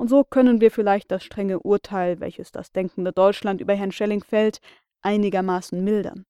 Und 0.00 0.08
so 0.08 0.24
können 0.24 0.62
wir 0.62 0.70
vielleicht 0.70 1.10
das 1.10 1.22
strenge 1.22 1.60
Urteil, 1.60 2.20
welches 2.20 2.50
das 2.52 2.72
denkende 2.72 3.12
Deutschland 3.12 3.60
über 3.60 3.74
Herrn 3.74 3.92
Schelling 3.92 4.24
fällt, 4.24 4.62
einigermaßen 5.02 5.84
mildern. 5.84 6.24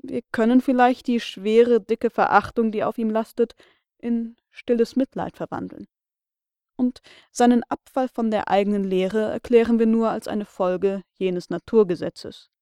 Wir 0.00 0.22
können 0.30 0.60
vielleicht 0.60 1.08
die 1.08 1.18
schwere, 1.18 1.80
dicke 1.80 2.08
Verachtung, 2.08 2.70
die 2.70 2.84
auf 2.84 2.96
ihm 2.96 3.10
lastet, 3.10 3.56
in 3.98 4.36
stilles 4.52 4.94
Mitleid 4.94 5.36
verwandeln. 5.36 5.88
Und 6.76 7.00
seinen 7.32 7.64
Abfall 7.64 8.06
von 8.06 8.30
der 8.30 8.46
eigenen 8.46 8.84
Lehre 8.84 9.22
erklären 9.22 9.80
wir 9.80 9.86
nur 9.86 10.10
als 10.10 10.28
eine 10.28 10.44
Folge 10.44 11.02
jenes 11.14 11.50
Naturgesetzes, 11.50 12.52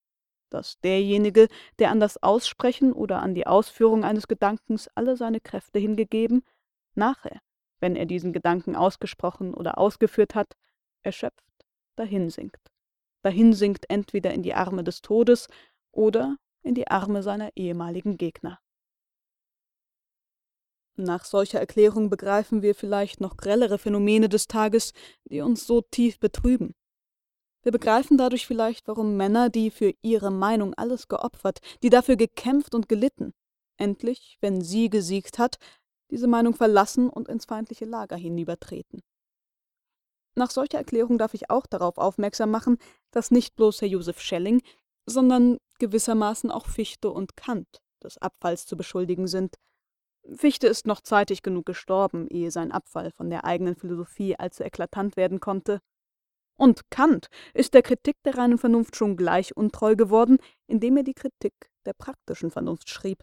dass 0.48 0.80
derjenige, 0.80 1.48
der 1.78 1.90
an 1.90 2.00
das 2.00 2.22
Aussprechen 2.22 2.94
oder 2.94 3.20
an 3.20 3.34
die 3.34 3.46
Ausführung 3.46 4.02
eines 4.02 4.28
Gedankens 4.28 4.88
alle 4.94 5.18
seine 5.18 5.40
Kräfte 5.40 5.78
hingegeben, 5.78 6.42
nachher 6.94 7.42
wenn 7.82 7.96
er 7.96 8.06
diesen 8.06 8.32
Gedanken 8.32 8.76
ausgesprochen 8.76 9.52
oder 9.52 9.76
ausgeführt 9.76 10.34
hat, 10.34 10.54
erschöpft 11.02 11.42
dahinsinkt. 11.96 12.70
Dahinsinkt 13.22 13.90
entweder 13.90 14.32
in 14.32 14.42
die 14.42 14.54
Arme 14.54 14.84
des 14.84 15.02
Todes 15.02 15.48
oder 15.90 16.36
in 16.62 16.74
die 16.74 16.88
Arme 16.88 17.22
seiner 17.22 17.50
ehemaligen 17.56 18.16
Gegner. 18.16 18.58
Nach 20.96 21.24
solcher 21.24 21.58
Erklärung 21.58 22.08
begreifen 22.08 22.62
wir 22.62 22.74
vielleicht 22.74 23.20
noch 23.20 23.36
grellere 23.36 23.78
Phänomene 23.78 24.28
des 24.28 24.46
Tages, 24.46 24.92
die 25.24 25.40
uns 25.40 25.66
so 25.66 25.80
tief 25.80 26.18
betrüben. 26.20 26.74
Wir 27.62 27.72
begreifen 27.72 28.18
dadurch 28.18 28.46
vielleicht, 28.46 28.88
warum 28.88 29.16
Männer, 29.16 29.48
die 29.48 29.70
für 29.70 29.94
ihre 30.02 30.30
Meinung 30.30 30.74
alles 30.74 31.08
geopfert, 31.08 31.60
die 31.82 31.90
dafür 31.90 32.16
gekämpft 32.16 32.74
und 32.74 32.88
gelitten, 32.88 33.32
endlich, 33.76 34.36
wenn 34.40 34.60
sie 34.62 34.90
gesiegt 34.90 35.38
hat, 35.38 35.58
diese 36.12 36.28
Meinung 36.28 36.54
verlassen 36.54 37.08
und 37.08 37.28
ins 37.28 37.46
feindliche 37.46 37.86
Lager 37.86 38.16
hinübertreten. 38.16 39.00
Nach 40.36 40.50
solcher 40.50 40.78
Erklärung 40.78 41.18
darf 41.18 41.34
ich 41.34 41.50
auch 41.50 41.66
darauf 41.66 41.96
aufmerksam 41.98 42.50
machen, 42.50 42.78
dass 43.10 43.30
nicht 43.30 43.56
bloß 43.56 43.80
Herr 43.80 43.88
Josef 43.88 44.20
Schelling, 44.20 44.62
sondern 45.06 45.58
gewissermaßen 45.78 46.50
auch 46.50 46.66
Fichte 46.66 47.10
und 47.10 47.36
Kant 47.36 47.80
des 48.04 48.18
Abfalls 48.18 48.66
zu 48.66 48.76
beschuldigen 48.76 49.26
sind. 49.26 49.56
Fichte 50.36 50.68
ist 50.68 50.86
noch 50.86 51.00
zeitig 51.00 51.42
genug 51.42 51.66
gestorben, 51.66 52.28
ehe 52.28 52.50
sein 52.50 52.72
Abfall 52.72 53.10
von 53.10 53.30
der 53.30 53.44
eigenen 53.44 53.74
Philosophie 53.74 54.36
allzu 54.36 54.62
eklatant 54.62 55.16
werden 55.16 55.40
konnte. 55.40 55.80
Und 56.56 56.90
Kant 56.90 57.28
ist 57.54 57.72
der 57.74 57.82
Kritik 57.82 58.16
der 58.24 58.36
reinen 58.36 58.58
Vernunft 58.58 58.96
schon 58.96 59.16
gleich 59.16 59.56
untreu 59.56 59.96
geworden, 59.96 60.38
indem 60.66 60.98
er 60.98 61.02
die 61.02 61.14
Kritik 61.14 61.54
der 61.86 61.94
praktischen 61.94 62.50
Vernunft 62.50 62.90
schrieb. 62.90 63.22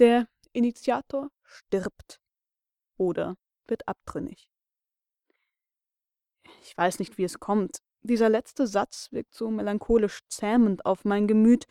Der 0.00 0.26
Initiator 0.52 1.30
stirbt 1.44 2.20
oder 2.96 3.36
wird 3.66 3.86
abtrünnig. 3.88 4.48
Ich 6.62 6.76
weiß 6.76 6.98
nicht, 6.98 7.18
wie 7.18 7.24
es 7.24 7.40
kommt. 7.40 7.78
Dieser 8.02 8.28
letzte 8.28 8.66
Satz 8.66 9.08
wirkt 9.12 9.34
so 9.34 9.50
melancholisch 9.50 10.20
zähmend 10.28 10.84
auf 10.84 11.04
mein 11.04 11.26
Gemüt, 11.26 11.66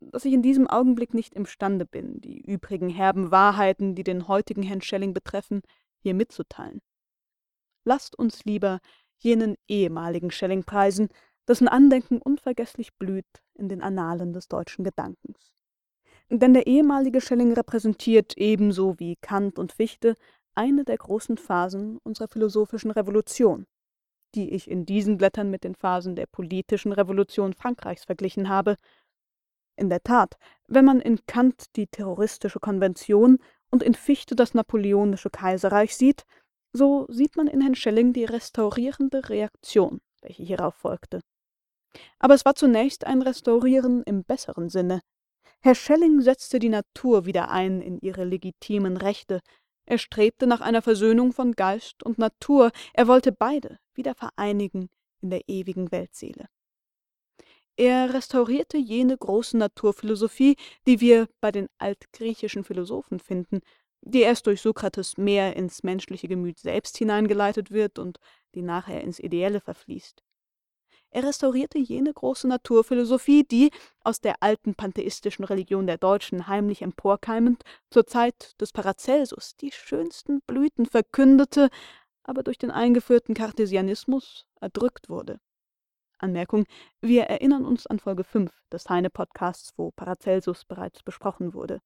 dass 0.00 0.24
ich 0.24 0.32
in 0.32 0.42
diesem 0.42 0.66
Augenblick 0.66 1.14
nicht 1.14 1.34
imstande 1.34 1.86
bin, 1.86 2.20
die 2.20 2.40
übrigen 2.40 2.88
herben 2.88 3.30
Wahrheiten, 3.30 3.94
die 3.94 4.04
den 4.04 4.28
heutigen 4.28 4.62
Herrn 4.62 4.82
Schelling 4.82 5.14
betreffen, 5.14 5.62
hier 5.98 6.14
mitzuteilen. 6.14 6.82
Lasst 7.84 8.18
uns 8.18 8.44
lieber 8.44 8.80
jenen 9.18 9.56
ehemaligen 9.68 10.30
Schelling 10.30 10.64
preisen, 10.64 11.08
dessen 11.48 11.68
Andenken 11.68 12.20
unvergesslich 12.20 12.94
blüht 12.94 13.26
in 13.54 13.68
den 13.68 13.80
Annalen 13.80 14.32
des 14.32 14.48
deutschen 14.48 14.84
Gedankens. 14.84 15.55
Denn 16.28 16.54
der 16.54 16.66
ehemalige 16.66 17.20
Schelling 17.20 17.52
repräsentiert 17.52 18.36
ebenso 18.36 18.98
wie 18.98 19.16
Kant 19.16 19.58
und 19.58 19.72
Fichte 19.72 20.14
eine 20.54 20.84
der 20.84 20.96
großen 20.96 21.36
Phasen 21.36 21.98
unserer 22.02 22.28
philosophischen 22.28 22.90
Revolution, 22.90 23.66
die 24.34 24.50
ich 24.50 24.68
in 24.68 24.86
diesen 24.86 25.18
Blättern 25.18 25.50
mit 25.50 25.62
den 25.62 25.76
Phasen 25.76 26.16
der 26.16 26.26
politischen 26.26 26.92
Revolution 26.92 27.52
Frankreichs 27.52 28.04
verglichen 28.04 28.48
habe. 28.48 28.76
In 29.76 29.88
der 29.88 30.02
Tat, 30.02 30.36
wenn 30.66 30.84
man 30.84 31.00
in 31.00 31.24
Kant 31.26 31.76
die 31.76 31.86
terroristische 31.86 32.58
Konvention 32.58 33.38
und 33.70 33.82
in 33.82 33.94
Fichte 33.94 34.34
das 34.34 34.54
napoleonische 34.54 35.30
Kaiserreich 35.30 35.96
sieht, 35.96 36.24
so 36.72 37.06
sieht 37.08 37.36
man 37.36 37.46
in 37.46 37.60
Herrn 37.60 37.74
Schelling 37.74 38.12
die 38.12 38.24
restaurierende 38.24 39.28
Reaktion, 39.28 40.00
welche 40.22 40.42
hierauf 40.42 40.74
folgte. 40.74 41.20
Aber 42.18 42.34
es 42.34 42.44
war 42.44 42.54
zunächst 42.54 43.06
ein 43.06 43.22
Restaurieren 43.22 44.02
im 44.02 44.24
besseren 44.24 44.68
Sinne. 44.68 45.00
Herr 45.66 45.74
Schelling 45.74 46.20
setzte 46.20 46.60
die 46.60 46.68
Natur 46.68 47.26
wieder 47.26 47.50
ein 47.50 47.80
in 47.80 47.98
ihre 47.98 48.22
legitimen 48.22 48.96
Rechte, 48.96 49.40
er 49.84 49.98
strebte 49.98 50.46
nach 50.46 50.60
einer 50.60 50.80
Versöhnung 50.80 51.32
von 51.32 51.54
Geist 51.54 52.04
und 52.04 52.18
Natur, 52.18 52.70
er 52.94 53.08
wollte 53.08 53.32
beide 53.32 53.80
wieder 53.92 54.14
vereinigen 54.14 54.90
in 55.22 55.30
der 55.30 55.48
ewigen 55.48 55.90
Weltseele. 55.90 56.46
Er 57.74 58.14
restaurierte 58.14 58.78
jene 58.78 59.18
große 59.18 59.56
Naturphilosophie, 59.56 60.54
die 60.86 61.00
wir 61.00 61.26
bei 61.40 61.50
den 61.50 61.66
altgriechischen 61.78 62.62
Philosophen 62.62 63.18
finden, 63.18 63.58
die 64.02 64.20
erst 64.20 64.46
durch 64.46 64.60
Sokrates 64.60 65.16
mehr 65.16 65.56
ins 65.56 65.82
menschliche 65.82 66.28
Gemüt 66.28 66.60
selbst 66.60 66.96
hineingeleitet 66.96 67.72
wird 67.72 67.98
und 67.98 68.18
die 68.54 68.62
nachher 68.62 69.00
ins 69.00 69.18
Ideelle 69.18 69.60
verfließt. 69.60 70.22
Er 71.10 71.24
restaurierte 71.24 71.78
jene 71.78 72.12
große 72.12 72.46
Naturphilosophie, 72.46 73.44
die, 73.44 73.70
aus 74.02 74.20
der 74.20 74.42
alten 74.42 74.74
pantheistischen 74.74 75.44
Religion 75.44 75.86
der 75.86 75.98
Deutschen 75.98 76.46
heimlich 76.46 76.82
emporkeimend, 76.82 77.62
zur 77.90 78.06
Zeit 78.06 78.60
des 78.60 78.72
Paracelsus 78.72 79.56
die 79.56 79.72
schönsten 79.72 80.40
Blüten 80.42 80.86
verkündete, 80.86 81.68
aber 82.22 82.42
durch 82.42 82.58
den 82.58 82.70
eingeführten 82.70 83.34
Kartesianismus 83.34 84.46
erdrückt 84.60 85.08
wurde. 85.08 85.40
Anmerkung: 86.18 86.64
Wir 87.00 87.24
erinnern 87.24 87.64
uns 87.64 87.86
an 87.86 87.98
Folge 87.98 88.24
5 88.24 88.50
des 88.72 88.88
Heine-Podcasts, 88.88 89.72
wo 89.76 89.90
Paracelsus 89.92 90.64
bereits 90.64 91.02
besprochen 91.02 91.54
wurde. 91.54 91.80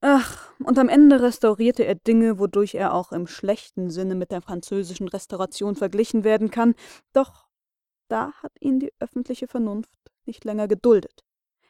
Ach, 0.00 0.52
und 0.60 0.78
am 0.78 0.88
Ende 0.88 1.20
restaurierte 1.20 1.84
er 1.84 1.96
Dinge, 1.96 2.38
wodurch 2.38 2.74
er 2.74 2.94
auch 2.94 3.10
im 3.10 3.26
schlechten 3.26 3.90
Sinne 3.90 4.14
mit 4.14 4.30
der 4.30 4.42
französischen 4.42 5.08
Restauration 5.08 5.74
verglichen 5.74 6.22
werden 6.22 6.52
kann, 6.52 6.74
doch 7.12 7.47
da 8.08 8.32
hat 8.42 8.52
ihn 8.60 8.80
die 8.80 8.92
öffentliche 8.98 9.46
Vernunft 9.46 9.98
nicht 10.24 10.44
länger 10.44 10.68
geduldet. 10.68 11.24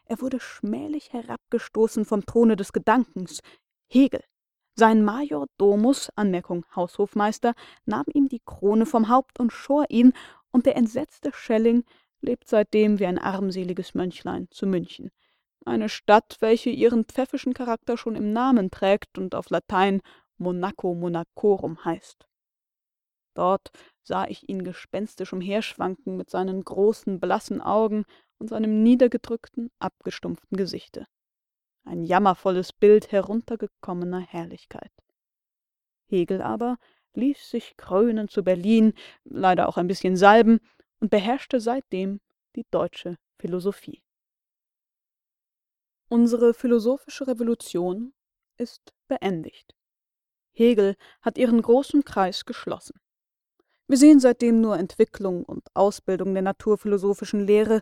Er 0.04 0.20
wurde 0.20 0.40
schmählich 0.40 1.12
herabgestoßen 1.12 2.04
vom 2.04 2.24
Throne 2.24 2.56
des 2.56 2.72
Gedankens. 2.72 3.40
Hegel, 3.88 4.22
sein 4.74 5.04
Major 5.04 5.46
Domus, 5.58 6.10
Anmerkung 6.14 6.64
Haushofmeister, 6.74 7.54
nahm 7.84 8.04
ihm 8.12 8.28
die 8.28 8.40
Krone 8.44 8.86
vom 8.86 9.08
Haupt 9.08 9.38
und 9.40 9.52
schor 9.52 9.84
ihn, 9.88 10.12
und 10.50 10.66
der 10.66 10.76
entsetzte 10.76 11.32
Schelling 11.32 11.84
lebt 12.20 12.48
seitdem 12.48 12.98
wie 12.98 13.06
ein 13.06 13.18
armseliges 13.18 13.94
Mönchlein 13.94 14.48
zu 14.50 14.66
München. 14.66 15.10
Eine 15.64 15.88
Stadt, 15.88 16.36
welche 16.40 16.70
ihren 16.70 17.04
pfäffischen 17.04 17.52
Charakter 17.52 17.96
schon 17.98 18.16
im 18.16 18.32
Namen 18.32 18.70
trägt 18.70 19.18
und 19.18 19.34
auf 19.34 19.50
Latein 19.50 20.00
Monaco 20.38 20.94
Monacorum 20.94 21.84
heißt. 21.84 22.26
Dort 23.34 23.70
sah 24.08 24.26
ich 24.26 24.48
ihn 24.48 24.64
gespenstisch 24.64 25.32
umherschwanken 25.32 26.16
mit 26.16 26.30
seinen 26.30 26.64
großen, 26.64 27.20
blassen 27.20 27.60
Augen 27.60 28.04
und 28.38 28.48
seinem 28.48 28.82
niedergedrückten, 28.82 29.70
abgestumpften 29.78 30.56
Gesichte. 30.56 31.06
Ein 31.84 32.02
jammervolles 32.02 32.72
Bild 32.72 33.12
heruntergekommener 33.12 34.20
Herrlichkeit. 34.20 34.90
Hegel 36.06 36.42
aber 36.42 36.78
ließ 37.14 37.50
sich 37.50 37.76
krönen 37.76 38.28
zu 38.28 38.42
Berlin, 38.42 38.94
leider 39.24 39.68
auch 39.68 39.76
ein 39.76 39.86
bisschen 39.86 40.16
salben, 40.16 40.58
und 41.00 41.10
beherrschte 41.10 41.60
seitdem 41.60 42.20
die 42.56 42.66
deutsche 42.70 43.18
Philosophie. 43.38 44.02
Unsere 46.08 46.54
philosophische 46.54 47.26
Revolution 47.26 48.14
ist 48.56 48.94
beendigt. 49.06 49.76
Hegel 50.52 50.96
hat 51.20 51.36
ihren 51.36 51.60
großen 51.60 52.04
Kreis 52.04 52.46
geschlossen. 52.46 52.98
Wir 53.88 53.96
sehen 53.96 54.20
seitdem 54.20 54.60
nur 54.60 54.78
Entwicklung 54.78 55.44
und 55.44 55.66
Ausbildung 55.74 56.34
der 56.34 56.42
naturphilosophischen 56.42 57.40
Lehre. 57.40 57.80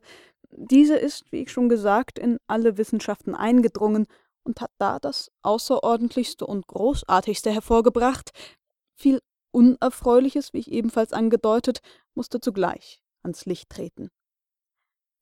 Diese 0.52 0.96
ist, 0.96 1.30
wie 1.32 1.42
ich 1.42 1.50
schon 1.50 1.68
gesagt, 1.68 2.18
in 2.18 2.38
alle 2.46 2.78
Wissenschaften 2.78 3.34
eingedrungen 3.34 4.06
und 4.44 4.60
hat 4.60 4.70
da 4.78 5.00
das 5.00 5.32
Außerordentlichste 5.42 6.46
und 6.46 6.68
Großartigste 6.68 7.50
hervorgebracht. 7.50 8.30
Viel 8.94 9.20
Unerfreuliches, 9.50 10.52
wie 10.52 10.58
ich 10.58 10.70
ebenfalls 10.70 11.12
angedeutet, 11.12 11.80
musste 12.14 12.40
zugleich 12.40 13.00
ans 13.22 13.44
Licht 13.44 13.70
treten. 13.70 14.10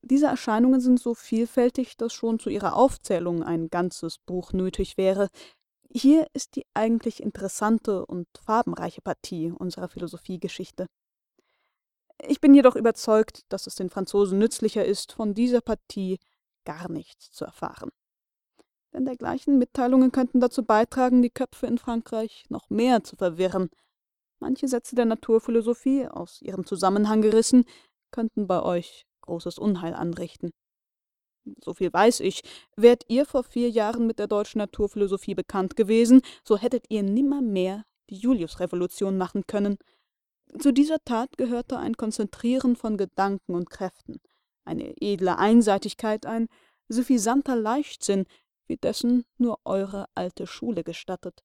Diese 0.02 0.26
Erscheinungen 0.26 0.82
sind 0.82 1.00
so 1.00 1.14
vielfältig, 1.14 1.96
dass 1.96 2.12
schon 2.12 2.38
zu 2.38 2.50
ihrer 2.50 2.76
Aufzählung 2.76 3.42
ein 3.42 3.70
ganzes 3.70 4.18
Buch 4.18 4.52
nötig 4.52 4.98
wäre. 4.98 5.30
Hier 5.96 6.26
ist 6.32 6.56
die 6.56 6.66
eigentlich 6.74 7.22
interessante 7.22 8.04
und 8.04 8.26
farbenreiche 8.44 9.00
Partie 9.00 9.52
unserer 9.52 9.88
Philosophiegeschichte. 9.88 10.86
Ich 12.26 12.40
bin 12.40 12.52
jedoch 12.52 12.74
überzeugt, 12.74 13.42
dass 13.48 13.68
es 13.68 13.76
den 13.76 13.90
Franzosen 13.90 14.40
nützlicher 14.40 14.84
ist, 14.84 15.12
von 15.12 15.34
dieser 15.34 15.60
Partie 15.60 16.18
gar 16.64 16.90
nichts 16.90 17.30
zu 17.30 17.44
erfahren. 17.44 17.90
Denn 18.92 19.04
dergleichen 19.04 19.56
Mitteilungen 19.56 20.10
könnten 20.10 20.40
dazu 20.40 20.64
beitragen, 20.64 21.22
die 21.22 21.30
Köpfe 21.30 21.68
in 21.68 21.78
Frankreich 21.78 22.44
noch 22.48 22.70
mehr 22.70 23.04
zu 23.04 23.14
verwirren. 23.14 23.70
Manche 24.40 24.66
Sätze 24.66 24.96
der 24.96 25.04
Naturphilosophie, 25.04 26.08
aus 26.08 26.42
ihrem 26.42 26.66
Zusammenhang 26.66 27.22
gerissen, 27.22 27.66
könnten 28.10 28.48
bei 28.48 28.62
euch 28.62 29.06
großes 29.20 29.58
Unheil 29.58 29.94
anrichten. 29.94 30.50
So 31.62 31.74
viel 31.74 31.92
weiß 31.92 32.20
ich. 32.20 32.42
Wärt 32.76 33.04
ihr 33.08 33.26
vor 33.26 33.44
vier 33.44 33.68
Jahren 33.70 34.06
mit 34.06 34.18
der 34.18 34.26
deutschen 34.26 34.58
Naturphilosophie 34.58 35.34
bekannt 35.34 35.76
gewesen, 35.76 36.22
so 36.42 36.56
hättet 36.56 36.86
ihr 36.88 37.02
nimmermehr 37.02 37.84
die 38.10 38.16
Juliusrevolution 38.16 39.16
machen 39.16 39.46
können. 39.46 39.78
Zu 40.58 40.72
dieser 40.72 41.02
Tat 41.04 41.36
gehörte 41.36 41.78
ein 41.78 41.96
Konzentrieren 41.96 42.76
von 42.76 42.96
Gedanken 42.96 43.54
und 43.54 43.70
Kräften, 43.70 44.20
eine 44.64 44.94
edle 45.00 45.38
Einseitigkeit, 45.38 46.26
ein 46.26 46.48
suffisanter 46.88 47.56
Leichtsinn, 47.56 48.24
wie 48.66 48.76
dessen 48.76 49.24
nur 49.36 49.58
eure 49.64 50.06
alte 50.14 50.46
Schule 50.46 50.84
gestattet. 50.84 51.42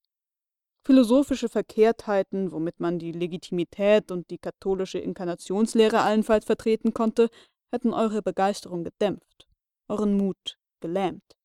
Philosophische 0.85 1.49
Verkehrtheiten, 1.49 2.51
womit 2.51 2.79
man 2.79 2.99
die 2.99 3.12
Legitimität 3.12 4.12
und 4.12 4.29
die 4.29 4.38
katholische 4.38 4.99
Inkarnationslehre 4.99 6.01
allenfalls 6.01 6.45
vertreten 6.45 6.93
konnte, 6.93 7.29
hätten 7.71 7.93
eure 7.93 8.21
Begeisterung 8.21 8.83
gedämpft 8.83 9.48
euren 9.89 10.15
Mut 10.15 10.58
gelähmt. 10.80 11.36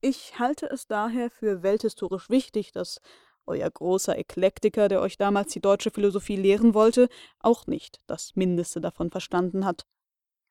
Ich 0.00 0.38
halte 0.38 0.66
es 0.66 0.86
daher 0.86 1.30
für 1.30 1.62
welthistorisch 1.62 2.28
wichtig, 2.28 2.72
dass 2.72 3.00
euer 3.46 3.70
großer 3.70 4.18
Eklektiker, 4.18 4.88
der 4.88 5.00
euch 5.00 5.16
damals 5.16 5.52
die 5.52 5.60
deutsche 5.60 5.90
Philosophie 5.90 6.36
lehren 6.36 6.74
wollte, 6.74 7.08
auch 7.40 7.66
nicht 7.66 8.00
das 8.06 8.36
Mindeste 8.36 8.80
davon 8.80 9.10
verstanden 9.10 9.64
hat. 9.64 9.86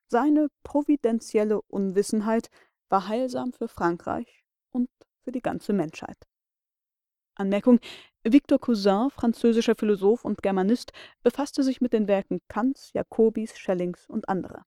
Seine 0.08 0.48
providentielle 0.64 1.62
Unwissenheit 1.62 2.50
war 2.90 3.08
heilsam 3.08 3.54
für 3.54 3.68
Frankreich 3.68 4.44
und 4.72 4.90
für 5.24 5.32
die 5.32 5.42
ganze 5.42 5.74
Menschheit. 5.74 6.18
Anmerkung: 7.36 7.80
Victor 8.24 8.60
Cousin, 8.60 9.10
französischer 9.10 9.76
Philosoph 9.76 10.24
und 10.24 10.44
Germanist, 10.44 10.94
befasste 11.24 11.64
sich 11.64 11.82
mit 11.82 11.94
den 11.94 12.08
Werken 12.08 12.42
Kants, 12.48 12.92
Jacobis, 12.94 13.58
Schellings 13.58 14.08
und 14.08 14.30
anderer. 14.30 14.66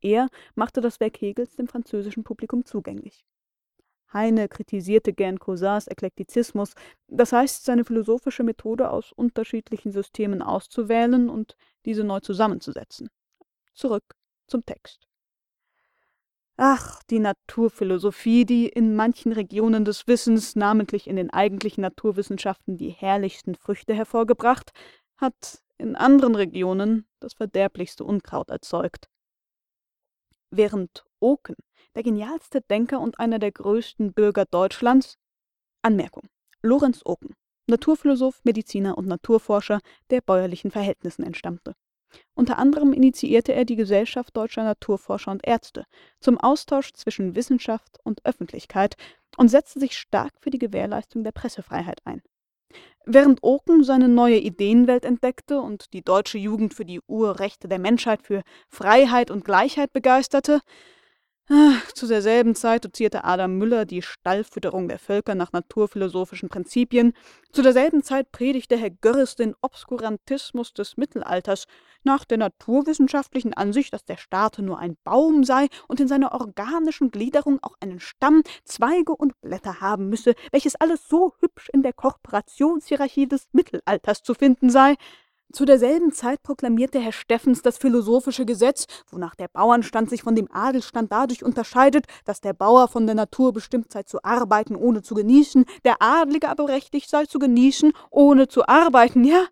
Er 0.00 0.28
machte 0.54 0.80
das 0.80 1.00
Werk 1.00 1.20
Hegels 1.20 1.56
dem 1.56 1.68
französischen 1.68 2.24
Publikum 2.24 2.64
zugänglich. 2.64 3.24
Heine 4.12 4.48
kritisierte 4.48 5.12
gern 5.12 5.38
Cousins 5.38 5.86
Eklektizismus, 5.86 6.74
das 7.08 7.32
heißt 7.32 7.64
seine 7.64 7.84
philosophische 7.84 8.42
Methode 8.42 8.90
aus 8.90 9.12
unterschiedlichen 9.12 9.92
Systemen 9.92 10.40
auszuwählen 10.40 11.28
und 11.28 11.56
diese 11.84 12.04
neu 12.04 12.20
zusammenzusetzen. 12.20 13.10
Zurück 13.74 14.14
zum 14.46 14.64
Text. 14.64 15.06
Ach, 16.56 17.02
die 17.04 17.20
Naturphilosophie, 17.20 18.44
die 18.44 18.66
in 18.66 18.96
manchen 18.96 19.30
Regionen 19.32 19.84
des 19.84 20.08
Wissens, 20.08 20.56
namentlich 20.56 21.06
in 21.06 21.14
den 21.14 21.30
eigentlichen 21.30 21.82
Naturwissenschaften, 21.82 22.76
die 22.76 22.90
herrlichsten 22.90 23.54
Früchte 23.54 23.94
hervorgebracht, 23.94 24.72
hat 25.16 25.62
in 25.76 25.94
anderen 25.94 26.34
Regionen 26.34 27.06
das 27.20 27.34
verderblichste 27.34 28.02
Unkraut 28.02 28.50
erzeugt. 28.50 29.08
Während 30.50 31.04
Oken, 31.20 31.56
der 31.94 32.02
genialste 32.02 32.62
Denker 32.62 33.00
und 33.00 33.20
einer 33.20 33.38
der 33.38 33.52
größten 33.52 34.14
Bürger 34.14 34.46
Deutschlands? 34.46 35.18
Anmerkung: 35.82 36.28
Lorenz 36.62 37.02
Oken, 37.04 37.34
Naturphilosoph, 37.66 38.40
Mediziner 38.44 38.96
und 38.96 39.06
Naturforscher, 39.06 39.80
der 40.08 40.22
bäuerlichen 40.22 40.70
Verhältnissen 40.70 41.22
entstammte. 41.22 41.74
Unter 42.34 42.58
anderem 42.58 42.94
initiierte 42.94 43.52
er 43.52 43.66
die 43.66 43.76
Gesellschaft 43.76 44.34
Deutscher 44.34 44.64
Naturforscher 44.64 45.32
und 45.32 45.46
Ärzte 45.46 45.84
zum 46.18 46.38
Austausch 46.38 46.94
zwischen 46.94 47.36
Wissenschaft 47.36 47.98
und 48.02 48.24
Öffentlichkeit 48.24 48.96
und 49.36 49.48
setzte 49.48 49.80
sich 49.80 49.98
stark 49.98 50.32
für 50.40 50.48
die 50.48 50.58
Gewährleistung 50.58 51.24
der 51.24 51.32
Pressefreiheit 51.32 52.00
ein. 52.06 52.22
Während 53.10 53.42
Oken 53.42 53.84
seine 53.84 54.06
neue 54.06 54.36
Ideenwelt 54.36 55.06
entdeckte 55.06 55.62
und 55.62 55.94
die 55.94 56.02
deutsche 56.02 56.36
Jugend 56.36 56.74
für 56.74 56.84
die 56.84 57.00
Urrechte 57.06 57.66
der 57.66 57.78
Menschheit, 57.78 58.20
für 58.22 58.42
Freiheit 58.68 59.30
und 59.30 59.46
Gleichheit 59.46 59.94
begeisterte, 59.94 60.60
zu 61.94 62.06
derselben 62.06 62.54
Zeit 62.54 62.84
dozierte 62.84 63.24
Adam 63.24 63.56
Müller 63.56 63.86
die 63.86 64.02
Stallfütterung 64.02 64.88
der 64.88 64.98
Völker 64.98 65.34
nach 65.34 65.52
naturphilosophischen 65.52 66.50
Prinzipien. 66.50 67.14
Zu 67.50 67.62
derselben 67.62 68.02
Zeit 68.02 68.30
predigte 68.30 68.76
Herr 68.76 68.90
Görres 68.90 69.36
den 69.36 69.54
Obskurantismus 69.62 70.74
des 70.74 70.98
Mittelalters 70.98 71.64
nach 72.04 72.24
der 72.24 72.38
naturwissenschaftlichen 72.38 73.54
Ansicht, 73.54 73.92
dass 73.92 74.04
der 74.04 74.16
Staat 74.16 74.58
nur 74.58 74.78
ein 74.78 74.96
Baum 75.04 75.44
sei 75.44 75.68
und 75.86 76.00
in 76.00 76.08
seiner 76.08 76.32
organischen 76.32 77.10
Gliederung 77.10 77.58
auch 77.62 77.76
einen 77.80 78.00
Stamm, 78.00 78.42
Zweige 78.64 79.14
und 79.14 79.40
Blätter 79.40 79.80
haben 79.80 80.08
müsse, 80.08 80.34
welches 80.52 80.76
alles 80.76 81.08
so 81.08 81.34
hübsch 81.40 81.68
in 81.72 81.82
der 81.82 81.92
Korporationshierarchie 81.92 83.26
des 83.26 83.48
Mittelalters 83.52 84.22
zu 84.22 84.34
finden 84.34 84.70
sei. 84.70 84.96
Zu 85.50 85.64
derselben 85.64 86.12
Zeit 86.12 86.42
proklamierte 86.42 87.00
Herr 87.00 87.12
Steffens 87.12 87.62
das 87.62 87.78
philosophische 87.78 88.44
Gesetz, 88.44 88.84
wonach 89.10 89.34
der 89.34 89.48
Bauernstand 89.48 90.10
sich 90.10 90.22
von 90.22 90.34
dem 90.34 90.46
Adelstand 90.52 91.10
dadurch 91.10 91.42
unterscheidet, 91.42 92.04
dass 92.26 92.42
der 92.42 92.52
Bauer 92.52 92.86
von 92.86 93.06
der 93.06 93.14
Natur 93.14 93.54
bestimmt 93.54 93.90
sei 93.90 94.02
zu 94.02 94.22
arbeiten, 94.22 94.76
ohne 94.76 95.00
zu 95.00 95.14
genießen, 95.14 95.64
der 95.84 96.02
Adlige 96.02 96.50
aber 96.50 96.66
berechtigt 96.66 97.08
sei 97.08 97.24
zu 97.24 97.38
genießen, 97.38 97.92
ohne 98.10 98.48
zu 98.48 98.68
arbeiten. 98.68 99.24
Ja, 99.24 99.46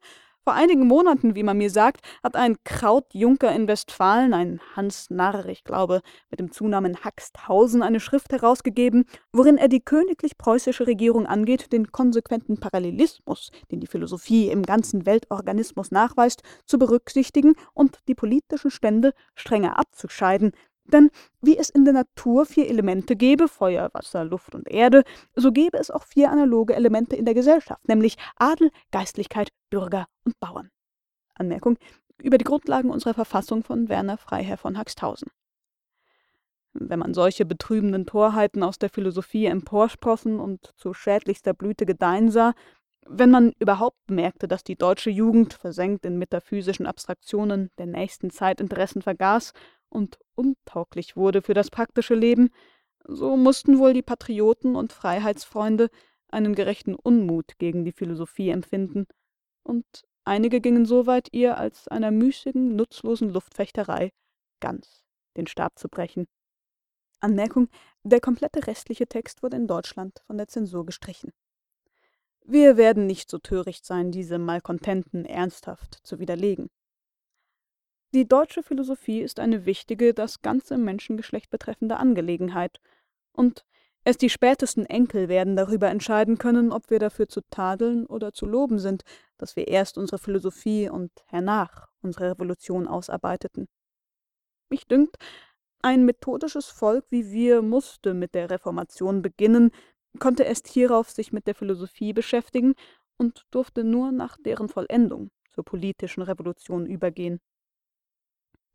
vor 0.46 0.54
einigen 0.54 0.86
Monaten, 0.86 1.34
wie 1.34 1.42
man 1.42 1.58
mir 1.58 1.70
sagt, 1.70 2.02
hat 2.22 2.36
ein 2.36 2.54
Krautjunker 2.62 3.52
in 3.52 3.66
Westfalen, 3.66 4.32
ein 4.32 4.60
Hans 4.76 5.10
Narr, 5.10 5.46
ich 5.46 5.64
glaube, 5.64 6.02
mit 6.30 6.38
dem 6.38 6.52
Zunamen 6.52 7.02
Haxthausen, 7.02 7.82
eine 7.82 7.98
Schrift 7.98 8.30
herausgegeben, 8.30 9.06
worin 9.32 9.58
er 9.58 9.66
die 9.66 9.80
königlich-preußische 9.80 10.86
Regierung 10.86 11.26
angeht, 11.26 11.72
den 11.72 11.90
konsequenten 11.90 12.60
Parallelismus, 12.60 13.50
den 13.72 13.80
die 13.80 13.88
Philosophie 13.88 14.48
im 14.48 14.62
ganzen 14.62 15.04
Weltorganismus 15.04 15.90
nachweist, 15.90 16.44
zu 16.64 16.78
berücksichtigen 16.78 17.54
und 17.74 17.98
die 18.06 18.14
politischen 18.14 18.70
Stände 18.70 19.14
strenger 19.34 19.80
abzuscheiden, 19.80 20.52
denn 20.92 21.10
wie 21.40 21.56
es 21.58 21.70
in 21.70 21.84
der 21.84 21.94
Natur 21.94 22.46
vier 22.46 22.68
Elemente 22.68 23.16
gäbe, 23.16 23.48
Feuer, 23.48 23.90
Wasser, 23.92 24.24
Luft 24.24 24.54
und 24.54 24.68
Erde, 24.68 25.02
so 25.34 25.52
gäbe 25.52 25.78
es 25.78 25.90
auch 25.90 26.04
vier 26.04 26.30
analoge 26.30 26.74
Elemente 26.74 27.16
in 27.16 27.24
der 27.24 27.34
Gesellschaft, 27.34 27.86
nämlich 27.88 28.16
Adel, 28.36 28.70
Geistlichkeit, 28.90 29.48
Bürger 29.70 30.06
und 30.24 30.38
Bauern. 30.40 30.70
Anmerkung 31.34 31.78
über 32.22 32.38
die 32.38 32.44
Grundlagen 32.44 32.90
unserer 32.90 33.14
Verfassung 33.14 33.62
von 33.62 33.88
Werner 33.88 34.16
Freiherr 34.16 34.56
von 34.56 34.78
Haxthausen. 34.78 35.28
Wenn 36.72 36.98
man 36.98 37.14
solche 37.14 37.44
betrübenden 37.44 38.06
Torheiten 38.06 38.62
aus 38.62 38.78
der 38.78 38.90
Philosophie 38.90 39.46
emporsprossen 39.46 40.40
und 40.40 40.72
zu 40.76 40.92
schädlichster 40.92 41.54
Blüte 41.54 41.86
gedeihen 41.86 42.30
sah, 42.30 42.54
wenn 43.08 43.30
man 43.30 43.52
überhaupt 43.58 43.98
bemerkte, 44.06 44.48
dass 44.48 44.64
die 44.64 44.76
deutsche 44.76 45.10
Jugend, 45.10 45.54
versenkt 45.54 46.04
in 46.04 46.18
metaphysischen 46.18 46.86
Abstraktionen, 46.86 47.70
der 47.78 47.86
nächsten 47.86 48.30
Zeitinteressen 48.30 49.00
vergaß 49.00 49.52
und 49.88 50.18
untauglich 50.34 51.16
wurde 51.16 51.42
für 51.42 51.54
das 51.54 51.70
praktische 51.70 52.14
Leben, 52.14 52.50
so 53.04 53.36
mussten 53.36 53.78
wohl 53.78 53.92
die 53.92 54.02
Patrioten 54.02 54.76
und 54.76 54.92
Freiheitsfreunde 54.92 55.90
einen 56.28 56.54
gerechten 56.54 56.94
Unmut 56.94 57.58
gegen 57.58 57.84
die 57.84 57.92
Philosophie 57.92 58.50
empfinden, 58.50 59.06
und 59.62 59.84
einige 60.24 60.60
gingen 60.60 60.86
so 60.86 61.06
weit, 61.06 61.28
ihr 61.32 61.58
als 61.58 61.88
einer 61.88 62.10
müßigen, 62.10 62.76
nutzlosen 62.76 63.30
Luftfechterei 63.30 64.12
ganz 64.60 65.04
den 65.36 65.46
Stab 65.46 65.78
zu 65.78 65.88
brechen. 65.88 66.26
Anmerkung: 67.20 67.68
Der 68.02 68.20
komplette 68.20 68.66
restliche 68.66 69.06
Text 69.06 69.42
wurde 69.42 69.56
in 69.56 69.66
Deutschland 69.66 70.22
von 70.26 70.36
der 70.36 70.48
Zensur 70.48 70.86
gestrichen. 70.86 71.32
Wir 72.44 72.76
werden 72.76 73.06
nicht 73.06 73.28
so 73.28 73.38
töricht 73.38 73.84
sein, 73.84 74.12
diese 74.12 74.38
Malkontenten 74.38 75.24
ernsthaft 75.24 75.98
zu 76.04 76.20
widerlegen. 76.20 76.70
Die 78.14 78.26
deutsche 78.26 78.62
Philosophie 78.62 79.20
ist 79.20 79.40
eine 79.40 79.66
wichtige, 79.66 80.14
das 80.14 80.40
ganze 80.40 80.78
Menschengeschlecht 80.78 81.50
betreffende 81.50 81.96
Angelegenheit, 81.96 82.80
und 83.32 83.66
erst 84.04 84.22
die 84.22 84.30
spätesten 84.30 84.86
Enkel 84.86 85.28
werden 85.28 85.56
darüber 85.56 85.88
entscheiden 85.88 86.38
können, 86.38 86.72
ob 86.72 86.88
wir 86.90 86.98
dafür 86.98 87.28
zu 87.28 87.42
tadeln 87.50 88.06
oder 88.06 88.32
zu 88.32 88.46
loben 88.46 88.78
sind, 88.78 89.02
dass 89.36 89.56
wir 89.56 89.68
erst 89.68 89.98
unsere 89.98 90.18
Philosophie 90.18 90.88
und 90.88 91.10
hernach 91.26 91.88
unsere 92.00 92.30
Revolution 92.30 92.88
ausarbeiteten. 92.88 93.68
Mich 94.70 94.86
dünkt, 94.86 95.16
ein 95.82 96.04
methodisches 96.04 96.66
Volk 96.66 97.04
wie 97.10 97.30
wir 97.30 97.62
musste 97.62 98.14
mit 98.14 98.34
der 98.34 98.50
Reformation 98.50 99.22
beginnen, 99.22 99.70
konnte 100.18 100.44
erst 100.44 100.68
hierauf 100.68 101.10
sich 101.10 101.32
mit 101.32 101.46
der 101.46 101.54
Philosophie 101.54 102.12
beschäftigen 102.12 102.74
und 103.18 103.44
durfte 103.50 103.84
nur 103.84 104.12
nach 104.12 104.36
deren 104.38 104.68
Vollendung 104.68 105.30
zur 105.52 105.64
politischen 105.64 106.22
Revolution 106.22 106.86
übergehen. 106.86 107.40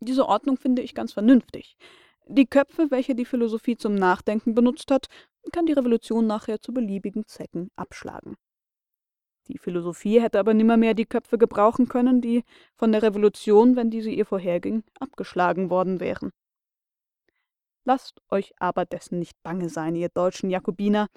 Diese 0.02 0.28
Ordnung 0.28 0.58
finde 0.58 0.82
ich 0.82 0.96
ganz 0.96 1.14
vernünftig. 1.14 1.78
Die 2.28 2.48
Köpfe, 2.48 2.90
welche 2.90 3.14
die 3.14 3.26
Philosophie 3.26 3.78
zum 3.78 3.94
Nachdenken 3.94 4.56
benutzt 4.56 4.90
hat, 4.90 5.08
kann 5.52 5.68
die 5.68 5.74
Revolution 5.74 6.28
nachher 6.28 6.60
zu 6.60 6.74
beliebigen 6.74 7.28
Zwecken 7.28 7.70
abschlagen. 7.76 8.36
Die 9.48 9.58
Philosophie 9.58 10.22
hätte 10.22 10.40
aber 10.40 10.54
nimmermehr 10.54 10.94
die 10.94 11.06
Köpfe 11.06 11.38
gebrauchen 11.38 11.88
können, 11.88 12.22
die 12.22 12.44
von 12.76 12.92
der 12.92 13.04
Revolution, 13.04 13.76
wenn 13.76 13.90
diese 13.90 14.10
ihr 14.10 14.26
vorherging, 14.26 14.84
abgeschlagen 15.00 15.70
worden 15.70 16.00
wären. 16.00 16.32
Lasst 17.84 18.22
euch 18.30 18.54
aber 18.60 18.86
dessen 18.86 19.20
nicht 19.20 19.42
bange 19.44 19.70
sein, 19.70 19.96
ihr 19.96 20.10
deutschen 20.10 20.50
Jakobiner. 20.50 21.08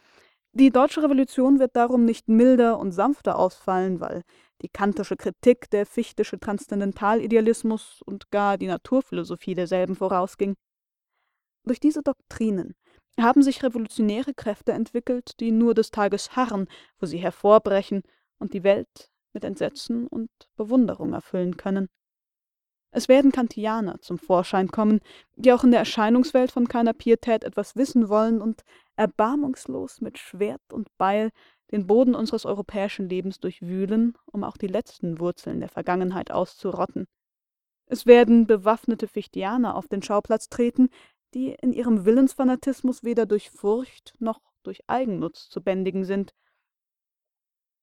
Die 0.52 0.70
deutsche 0.70 1.02
Revolution 1.02 1.58
wird 1.58 1.76
darum 1.76 2.04
nicht 2.04 2.28
milder 2.28 2.78
und 2.78 2.92
sanfter 2.92 3.38
ausfallen, 3.38 4.00
weil 4.00 4.22
die 4.64 4.70
kantische 4.70 5.16
Kritik, 5.16 5.70
der 5.70 5.84
fichtische 5.84 6.40
Transzendentalidealismus 6.40 8.00
und 8.04 8.30
gar 8.30 8.56
die 8.56 8.66
Naturphilosophie 8.66 9.54
derselben 9.54 9.94
vorausging. 9.94 10.54
Durch 11.64 11.80
diese 11.80 12.02
Doktrinen 12.02 12.74
haben 13.20 13.42
sich 13.42 13.62
revolutionäre 13.62 14.34
Kräfte 14.34 14.72
entwickelt, 14.72 15.38
die 15.38 15.52
nur 15.52 15.74
des 15.74 15.90
Tages 15.90 16.34
harren, 16.34 16.66
wo 16.98 17.06
sie 17.06 17.18
hervorbrechen 17.18 18.02
und 18.38 18.54
die 18.54 18.64
Welt 18.64 19.10
mit 19.34 19.44
Entsetzen 19.44 20.06
und 20.06 20.30
Bewunderung 20.56 21.12
erfüllen 21.12 21.56
können. 21.56 21.88
Es 22.90 23.08
werden 23.08 23.32
Kantianer 23.32 24.00
zum 24.00 24.18
Vorschein 24.18 24.68
kommen, 24.68 25.00
die 25.36 25.52
auch 25.52 25.64
in 25.64 25.72
der 25.72 25.80
Erscheinungswelt 25.80 26.52
von 26.52 26.68
keiner 26.68 26.92
Pietät 26.92 27.44
etwas 27.44 27.76
wissen 27.76 28.08
wollen 28.08 28.40
und 28.40 28.62
erbarmungslos 28.96 30.00
mit 30.00 30.18
Schwert 30.18 30.72
und 30.72 30.88
Beil 30.96 31.30
den 31.74 31.88
Boden 31.88 32.14
unseres 32.14 32.46
europäischen 32.46 33.08
Lebens 33.08 33.40
durchwühlen, 33.40 34.16
um 34.26 34.44
auch 34.44 34.56
die 34.56 34.68
letzten 34.68 35.18
Wurzeln 35.18 35.58
der 35.58 35.68
Vergangenheit 35.68 36.30
auszurotten. 36.30 37.08
Es 37.86 38.06
werden 38.06 38.46
bewaffnete 38.46 39.08
Fichtianer 39.08 39.74
auf 39.74 39.88
den 39.88 40.00
Schauplatz 40.00 40.48
treten, 40.48 40.88
die 41.34 41.48
in 41.48 41.72
ihrem 41.72 42.04
Willensfanatismus 42.04 43.02
weder 43.02 43.26
durch 43.26 43.50
Furcht 43.50 44.14
noch 44.20 44.40
durch 44.62 44.82
Eigennutz 44.86 45.48
zu 45.48 45.60
bändigen 45.60 46.04
sind. 46.04 46.32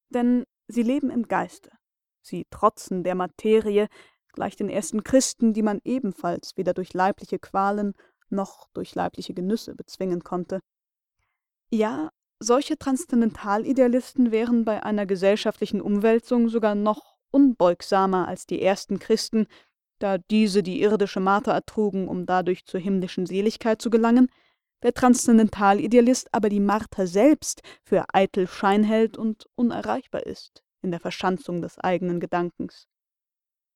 Denn 0.07 0.45
sie 0.69 0.83
leben 0.83 1.09
im 1.09 1.27
Geiste. 1.27 1.71
Sie 2.21 2.47
trotzen 2.49 3.03
der 3.03 3.15
Materie, 3.15 3.89
gleich 4.31 4.55
den 4.55 4.69
ersten 4.69 5.03
Christen, 5.03 5.51
die 5.51 5.63
man 5.63 5.81
ebenfalls 5.83 6.55
weder 6.55 6.73
durch 6.73 6.93
leibliche 6.93 7.39
Qualen 7.39 7.93
noch 8.29 8.69
durch 8.69 8.95
leibliche 8.95 9.33
Genüsse 9.33 9.75
bezwingen 9.75 10.23
konnte. 10.23 10.61
Ja, 11.69 12.09
solche 12.41 12.77
Transzendentalidealisten 12.77 14.31
wären 14.31 14.65
bei 14.65 14.83
einer 14.83 15.05
gesellschaftlichen 15.05 15.79
Umwälzung 15.79 16.49
sogar 16.49 16.75
noch 16.75 17.15
unbeugsamer 17.29 18.27
als 18.27 18.47
die 18.47 18.61
ersten 18.61 18.99
Christen, 18.99 19.47
da 19.99 20.17
diese 20.17 20.63
die 20.63 20.81
irdische 20.81 21.19
Marter 21.19 21.53
ertrugen, 21.53 22.07
um 22.07 22.25
dadurch 22.25 22.65
zur 22.65 22.79
himmlischen 22.79 23.27
Seligkeit 23.27 23.81
zu 23.81 23.91
gelangen, 23.91 24.27
der 24.81 24.93
Transzendentalidealist 24.93 26.29
aber 26.33 26.49
die 26.49 26.59
Marter 26.59 27.05
selbst 27.05 27.61
für 27.83 28.05
eitel 28.11 28.47
Schein 28.47 28.83
hält 28.83 29.17
und 29.17 29.47
unerreichbar 29.55 30.25
ist 30.25 30.63
in 30.81 30.89
der 30.89 30.99
Verschanzung 30.99 31.61
des 31.61 31.77
eigenen 31.77 32.19
Gedankens. 32.19 32.87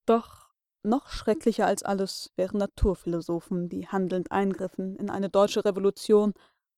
Doch 0.07 0.49
noch 0.81 1.09
schrecklicher 1.09 1.67
als 1.67 1.83
alles 1.83 2.31
wären 2.35 2.57
Naturphilosophen, 2.57 3.69
die 3.69 3.87
handelnd 3.87 4.31
eingriffen 4.31 4.95
in 4.95 5.11
eine 5.11 5.29
deutsche 5.29 5.63
Revolution 5.63 6.33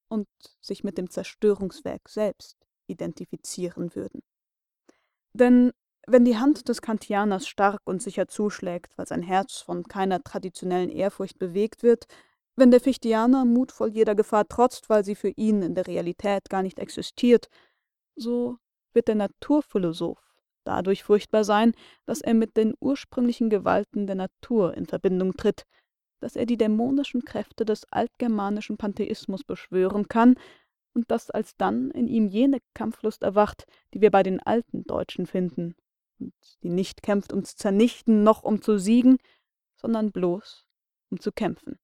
und 0.10 0.28
sich 0.62 0.84
mit 0.84 0.98
dem 0.98 1.10
Zerstörungswerk 1.10 2.10
selbst 2.10 2.58
identifizieren 2.88 3.96
würden. 3.96 4.22
Denn 5.34 5.72
wenn 6.08 6.24
die 6.24 6.38
Hand 6.38 6.70
des 6.70 6.82
Kantianers 6.82 7.48
stark 7.48 7.82
und 7.84 8.02
sicher 8.02 8.28
zuschlägt, 8.28 8.98
weil 8.98 9.08
sein 9.08 9.22
Herz 9.22 9.58
von 9.58 9.84
keiner 9.84 10.24
traditionellen 10.24 10.90
Ehrfurcht 10.90 11.38
bewegt 11.38 11.84
wird, 11.84 12.06
wenn 12.56 12.72
der 12.72 12.80
Fichtianer 12.80 13.46
mutvoll 13.46 13.90
jeder 13.90 14.16
Gefahr 14.16 14.48
trotzt, 14.48 14.90
weil 14.90 15.04
sie 15.04 15.16
für 15.16 15.30
ihn 15.30 15.62
in 15.62 15.76
der 15.76 15.86
Realität 15.86 16.50
gar 16.50 16.64
nicht 16.64 16.80
existiert, 16.80 17.50
so 18.16 18.58
wird 18.94 19.10
der 19.10 19.16
Naturphilosoph 19.16 20.24
dadurch 20.64 21.04
furchtbar 21.04 21.44
sein, 21.44 21.74
dass 22.06 22.22
er 22.22 22.34
mit 22.34 22.58
den 22.58 22.74
ursprünglichen 22.80 23.50
Gewalten 23.50 24.08
der 24.08 24.16
Natur 24.16 24.76
in 24.76 24.86
Verbindung 24.86 25.36
tritt, 25.38 25.64
dass 26.20 26.36
er 26.36 26.46
die 26.46 26.58
dämonischen 26.58 27.24
Kräfte 27.24 27.66
des 27.66 27.86
altgermanischen 27.92 28.78
Pantheismus 28.78 29.44
beschwören 29.44 30.08
kann 30.08 30.36
und 30.94 31.12
dass 31.12 31.30
alsdann 31.30 31.92
in 31.92 32.08
ihm 32.08 32.28
jene 32.28 32.60
Kampflust 32.74 33.24
erwacht, 33.24 33.68
die 33.94 34.02
wir 34.02 34.12
bei 34.12 34.24
den 34.24 34.40
alten 34.40 34.84
Deutschen 34.84 35.28
finden, 35.28 35.76
und 36.20 36.34
die 36.64 36.70
nicht 36.70 37.04
kämpft, 37.04 37.32
um 37.34 37.44
zu 37.44 37.56
zernichten, 37.56 38.24
noch 38.24 38.44
um 38.44 38.62
zu 38.62 38.80
siegen, 38.80 39.18
sondern 39.76 40.12
bloß 40.12 40.66
um 41.10 41.20
zu 41.20 41.32
kämpfen. 41.32 41.80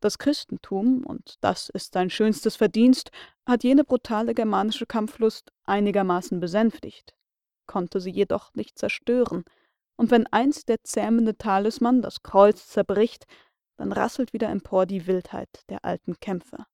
Das 0.00 0.18
Christentum, 0.18 1.04
und 1.06 1.36
das 1.40 1.70
ist 1.70 1.94
sein 1.94 2.10
schönstes 2.10 2.56
Verdienst, 2.56 3.10
hat 3.46 3.64
jene 3.64 3.84
brutale 3.84 4.34
germanische 4.34 4.84
Kampflust 4.84 5.50
einigermaßen 5.64 6.40
besänftigt, 6.40 7.14
konnte 7.66 8.00
sie 8.00 8.10
jedoch 8.10 8.52
nicht 8.54 8.78
zerstören, 8.78 9.44
und 9.96 10.10
wenn 10.10 10.26
einst 10.28 10.68
der 10.68 10.82
zähmende 10.82 11.36
Talisman 11.36 12.02
das 12.02 12.22
Kreuz 12.22 12.68
zerbricht, 12.68 13.26
dann 13.76 13.92
rasselt 13.92 14.32
wieder 14.32 14.48
empor 14.48 14.86
die 14.86 15.06
Wildheit 15.06 15.64
der 15.68 15.84
alten 15.84 16.18
Kämpfer 16.20 16.66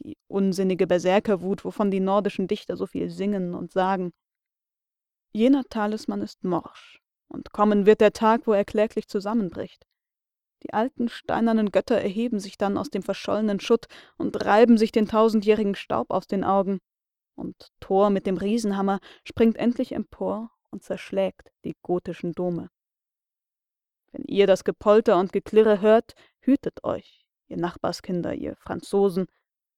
die 0.00 0.16
unsinnige 0.28 0.86
Berserkerwut, 0.86 1.64
wovon 1.64 1.90
die 1.90 2.00
nordischen 2.00 2.48
Dichter 2.48 2.76
so 2.76 2.86
viel 2.86 3.10
singen 3.10 3.54
und 3.54 3.72
sagen. 3.72 4.12
Jener 5.32 5.64
Talisman 5.64 6.22
ist 6.22 6.42
morsch, 6.44 7.00
und 7.28 7.52
kommen 7.52 7.86
wird 7.86 8.00
der 8.00 8.12
Tag, 8.12 8.46
wo 8.46 8.52
er 8.52 8.64
kläglich 8.64 9.08
zusammenbricht. 9.08 9.86
Die 10.62 10.74
alten 10.74 11.08
steinernen 11.08 11.70
Götter 11.70 11.96
erheben 11.96 12.40
sich 12.40 12.58
dann 12.58 12.76
aus 12.76 12.90
dem 12.90 13.02
verschollenen 13.02 13.60
Schutt 13.60 13.86
und 14.18 14.44
reiben 14.44 14.76
sich 14.76 14.92
den 14.92 15.08
tausendjährigen 15.08 15.74
Staub 15.74 16.10
aus 16.10 16.26
den 16.26 16.44
Augen, 16.44 16.80
und 17.34 17.72
Thor 17.80 18.10
mit 18.10 18.26
dem 18.26 18.36
Riesenhammer 18.36 18.98
springt 19.24 19.56
endlich 19.56 19.92
empor 19.92 20.50
und 20.70 20.82
zerschlägt 20.82 21.52
die 21.64 21.76
gotischen 21.82 22.32
Dome. 22.32 22.70
Wenn 24.12 24.24
ihr 24.24 24.46
das 24.46 24.64
Gepolter 24.64 25.18
und 25.18 25.32
Geklirre 25.32 25.80
hört, 25.80 26.14
hütet 26.40 26.84
euch, 26.84 27.26
ihr 27.48 27.56
Nachbarskinder, 27.56 28.34
ihr 28.34 28.56
Franzosen, 28.56 29.26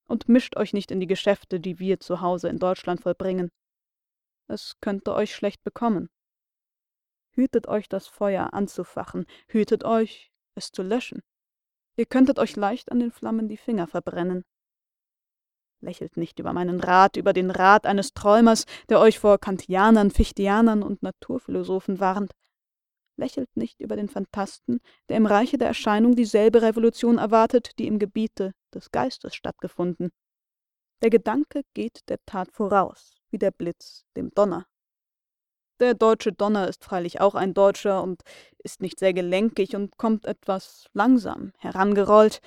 und 0.07 0.29
mischt 0.29 0.57
euch 0.57 0.73
nicht 0.73 0.91
in 0.91 1.01
die 1.01 1.07
Geschäfte, 1.07 1.61
die 1.61 1.79
wir 1.79 2.01
zu 2.01 2.21
Hause 2.21 2.49
in 2.49 2.59
Deutschland 2.59 3.01
vollbringen. 3.01 3.51
Es 4.47 4.79
könnte 4.81 5.15
euch 5.15 5.35
schlecht 5.35 5.63
bekommen. 5.65 6.11
Hütet 7.31 7.67
euch 7.67 7.89
das 7.89 8.09
Feuer 8.09 8.53
anzufachen, 8.53 9.27
hütet 9.49 9.85
euch, 9.85 10.33
es 10.55 10.71
zu 10.71 10.83
löschen. 10.83 11.23
Ihr 11.97 12.07
könntet 12.07 12.39
euch 12.39 12.57
leicht 12.57 12.93
an 12.93 13.01
den 13.01 13.11
Flammen 13.11 13.49
die 13.49 13.57
Finger 13.57 13.87
verbrennen. 13.87 14.45
Lächelt 15.83 16.17
nicht 16.17 16.39
über 16.39 16.53
meinen 16.53 16.81
Rat, 16.81 17.17
über 17.17 17.33
den 17.33 17.51
Rat 17.51 17.87
eines 17.87 18.15
Träumers, 18.15 18.67
der 18.89 19.01
euch 19.01 19.19
vor 19.19 19.39
Kantianern, 19.39 20.13
Fichtianern 20.13 20.83
und 20.85 21.03
Naturphilosophen 21.03 21.99
warnt. 21.99 22.33
Lächelt 23.17 23.49
nicht 23.57 23.81
über 23.81 23.97
den 23.97 24.09
Phantasten, 24.09 24.81
der 25.09 25.17
im 25.17 25.27
Reiche 25.27 25.59
der 25.59 25.67
Erscheinung 25.67 26.15
dieselbe 26.15 26.63
Revolution 26.63 27.19
erwartet, 27.19 27.79
die 27.81 27.89
im 27.89 27.99
Gebiete 27.99 28.53
des 28.73 28.93
Geistes 28.93 29.35
stattgefunden. 29.35 30.13
Der 31.03 31.11
Gedanke 31.11 31.63
geht 31.75 32.09
der 32.09 32.19
Tat 32.27 32.53
voraus, 32.53 33.17
wie 33.31 33.39
der 33.39 33.51
Blitz 33.51 34.05
dem 34.17 34.31
Donner. 34.31 34.67
Der 35.81 35.95
deutsche 35.95 36.33
Donner 36.33 36.69
ist 36.69 36.85
freilich 36.85 37.21
auch 37.21 37.35
ein 37.35 37.55
Deutscher 37.55 38.05
und 38.05 38.23
ist 38.59 38.83
nicht 38.83 39.01
sehr 39.01 39.13
gelenkig 39.13 39.75
und 39.75 39.99
kommt 39.99 40.27
etwas 40.27 40.87
langsam 40.93 41.53
herangerollt, 41.59 42.41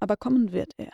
aber 0.00 0.16
kommen 0.16 0.52
wird 0.52 0.72
er. 0.78 0.92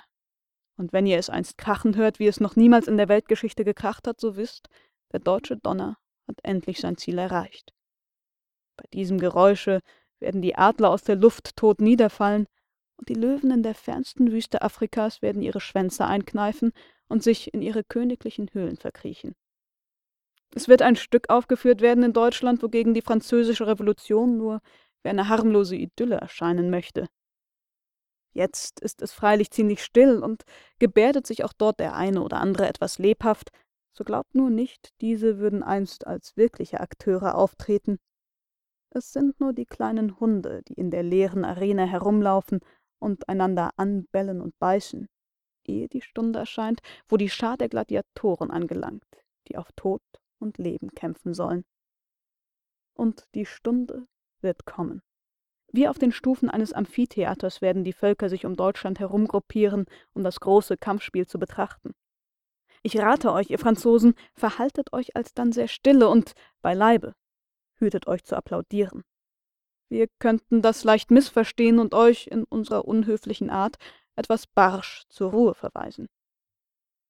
Und 0.77 0.93
wenn 0.93 1.07
ihr 1.07 1.19
es 1.19 1.31
einst 1.31 1.59
krachen 1.59 1.97
hört, 1.97 2.19
wie 2.19 2.27
es 2.27 2.41
noch 2.41 2.57
niemals 2.57 2.89
in 2.89 2.97
der 2.97 3.09
Weltgeschichte 3.09 3.65
gekracht 3.65 4.09
hat, 4.09 4.21
so 4.21 4.37
wisst, 4.37 4.69
der 5.13 5.21
deutsche 5.21 5.57
Donner 5.57 5.99
hat 6.27 6.39
endlich 6.43 6.81
sein 6.81 6.97
Ziel 6.97 7.19
erreicht. 7.19 7.73
Bei 8.77 8.85
diesem 8.93 9.19
Geräusche 9.19 9.81
werden 10.19 10.41
die 10.41 10.57
Adler 10.57 10.91
aus 10.91 11.03
der 11.03 11.17
Luft 11.17 11.57
tot 11.57 11.81
niederfallen, 11.81 12.47
und 12.97 13.09
die 13.09 13.15
Löwen 13.15 13.51
in 13.51 13.63
der 13.63 13.75
fernsten 13.75 14.31
Wüste 14.31 14.63
Afrikas 14.63 15.23
werden 15.23 15.43
ihre 15.43 15.61
Schwänze 15.61 16.07
einkneifen 16.07 16.73
und 17.09 17.23
sich 17.23 17.53
in 17.53 17.61
ihre 17.61 17.83
königlichen 17.83 18.49
Höhlen 18.53 18.77
verkriechen. 18.77 19.35
Es 20.55 20.69
wird 20.69 20.83
ein 20.83 20.97
Stück 20.97 21.29
aufgeführt 21.31 21.81
werden 21.81 22.05
in 22.05 22.13
Deutschland, 22.13 22.63
wogegen 22.63 22.95
die 22.95 23.03
französische 23.03 23.67
Revolution 23.67 24.37
nur 24.37 24.61
wie 25.03 25.09
eine 25.09 25.29
harmlose 25.29 25.75
Idylle 25.75 26.17
erscheinen 26.17 26.71
möchte. 26.71 27.09
Jetzt 28.33 28.81
ist 28.81 29.03
es 29.03 29.13
freilich 29.13 29.51
ziemlich 29.51 29.85
still 29.85 30.23
und 30.23 30.45
gebärdet 30.79 31.27
sich 31.27 31.45
auch 31.45 31.53
dort 31.53 31.81
der 31.81 31.95
eine 31.95 32.23
oder 32.23 32.41
andere 32.41 32.67
etwas 32.67 32.99
lebhaft, 32.99 33.51
so 33.95 34.05
glaubt 34.05 34.35
nur 34.35 34.49
nicht, 34.49 34.89
diese 35.03 35.39
würden 35.39 35.63
einst 35.63 36.07
als 36.07 36.37
wirkliche 36.37 36.81
Akteure 36.81 37.35
auftreten. 37.35 37.99
Es 38.91 39.13
sind 39.13 39.39
nur 39.39 39.53
die 39.53 39.67
kleinen 39.67 40.19
Hunde, 40.19 40.63
die 40.69 40.75
in 40.75 40.91
der 40.91 41.03
leeren 41.03 41.45
Arena 41.45 41.85
herumlaufen 41.85 42.61
und 42.99 43.29
einander 43.29 43.71
anbellen 43.77 44.41
und 44.41 44.59
beißen, 44.59 45.09
ehe 45.65 45.89
die 45.89 46.01
Stunde 46.01 46.39
erscheint, 46.39 46.81
wo 47.09 47.17
die 47.17 47.29
Schar 47.29 47.59
der 47.59 47.69
Gladiatoren 47.69 48.51
angelangt, 48.51 49.05
die 49.49 49.59
auf 49.59 49.71
Tod 49.77 50.03
und 50.39 50.59
Leben 50.59 50.91
kämpfen 50.95 51.35
sollen. 51.35 51.65
Und 52.95 53.27
die 53.35 53.47
Stunde 53.47 54.07
wird 54.41 54.65
kommen. 54.65 55.03
Wie 55.73 55.89
auf 55.89 55.99
den 55.99 56.13
Stufen 56.13 56.51
eines 56.51 56.75
Amphitheaters 56.75 57.63
werden 57.63 57.83
die 57.83 57.95
Völker 57.95 58.29
sich 58.29 58.45
um 58.45 58.57
Deutschland 58.57 59.01
herumgruppieren, 59.01 59.87
um 60.13 60.23
das 60.23 60.39
große 60.41 60.77
Kampfspiel 60.77 61.27
zu 61.27 61.39
betrachten. 61.39 61.95
Ich 62.83 62.99
rate 62.99 63.33
euch, 63.33 63.49
ihr 63.49 63.59
Franzosen, 63.59 64.15
verhaltet 64.35 64.93
euch 64.93 65.17
alsdann 65.17 65.53
sehr 65.53 65.69
stille 65.69 66.09
und 66.09 66.33
beileibe, 66.61 67.15
hütet 67.77 68.07
euch 68.07 68.23
zu 68.25 68.37
applaudieren. 68.37 69.03
Wir 69.89 70.09
könnten 70.19 70.63
das 70.63 70.85
leicht 70.85 71.11
missverstehen 71.11 71.79
und 71.79 71.95
euch 71.95 72.27
in 72.27 72.45
unserer 72.45 72.85
unhöflichen 72.85 73.51
Art 73.51 73.77
etwas 74.15 74.47
barsch 74.47 75.05
zur 75.09 75.31
Ruhe 75.31 75.55
verweisen. 75.55 76.09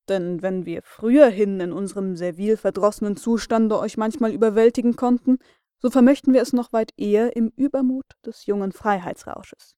Denn 0.08 0.42
wenn 0.42 0.66
wir 0.66 0.82
früherhin 0.82 1.58
in 1.60 1.72
unserem 1.72 2.16
servil 2.16 2.56
verdrossenen 2.56 3.16
Zustande 3.16 3.78
euch 3.78 3.96
manchmal 3.96 4.32
überwältigen 4.32 4.94
konnten, 4.94 5.38
so 5.82 5.90
vermöchten 5.90 6.32
wir 6.32 6.40
es 6.40 6.52
noch 6.52 6.72
weit 6.72 6.92
eher 6.96 7.36
im 7.36 7.52
Übermut 7.56 8.06
des 8.24 8.46
jungen 8.46 8.72
Freiheitsrausches. 8.72 9.74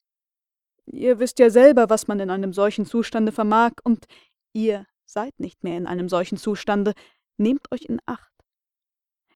Ihr 0.87 1.19
wisst 1.19 1.38
ja 1.38 1.49
selber, 1.49 1.88
was 1.88 2.07
man 2.07 2.21
in 2.21 2.31
einem 2.31 2.53
solchen 2.53 2.85
Zustande 2.85 3.33
vermag, 3.33 3.73
und 3.83 4.05
ihr 4.53 4.87
seid 5.07 5.40
nicht 5.40 5.64
mehr 5.64 5.79
in 5.79 5.87
einem 5.87 6.11
solchen 6.11 6.37
Zustande, 6.37 6.93
nehmt 7.38 7.73
euch 7.73 7.87
in 7.87 8.01
Acht. 8.05 8.33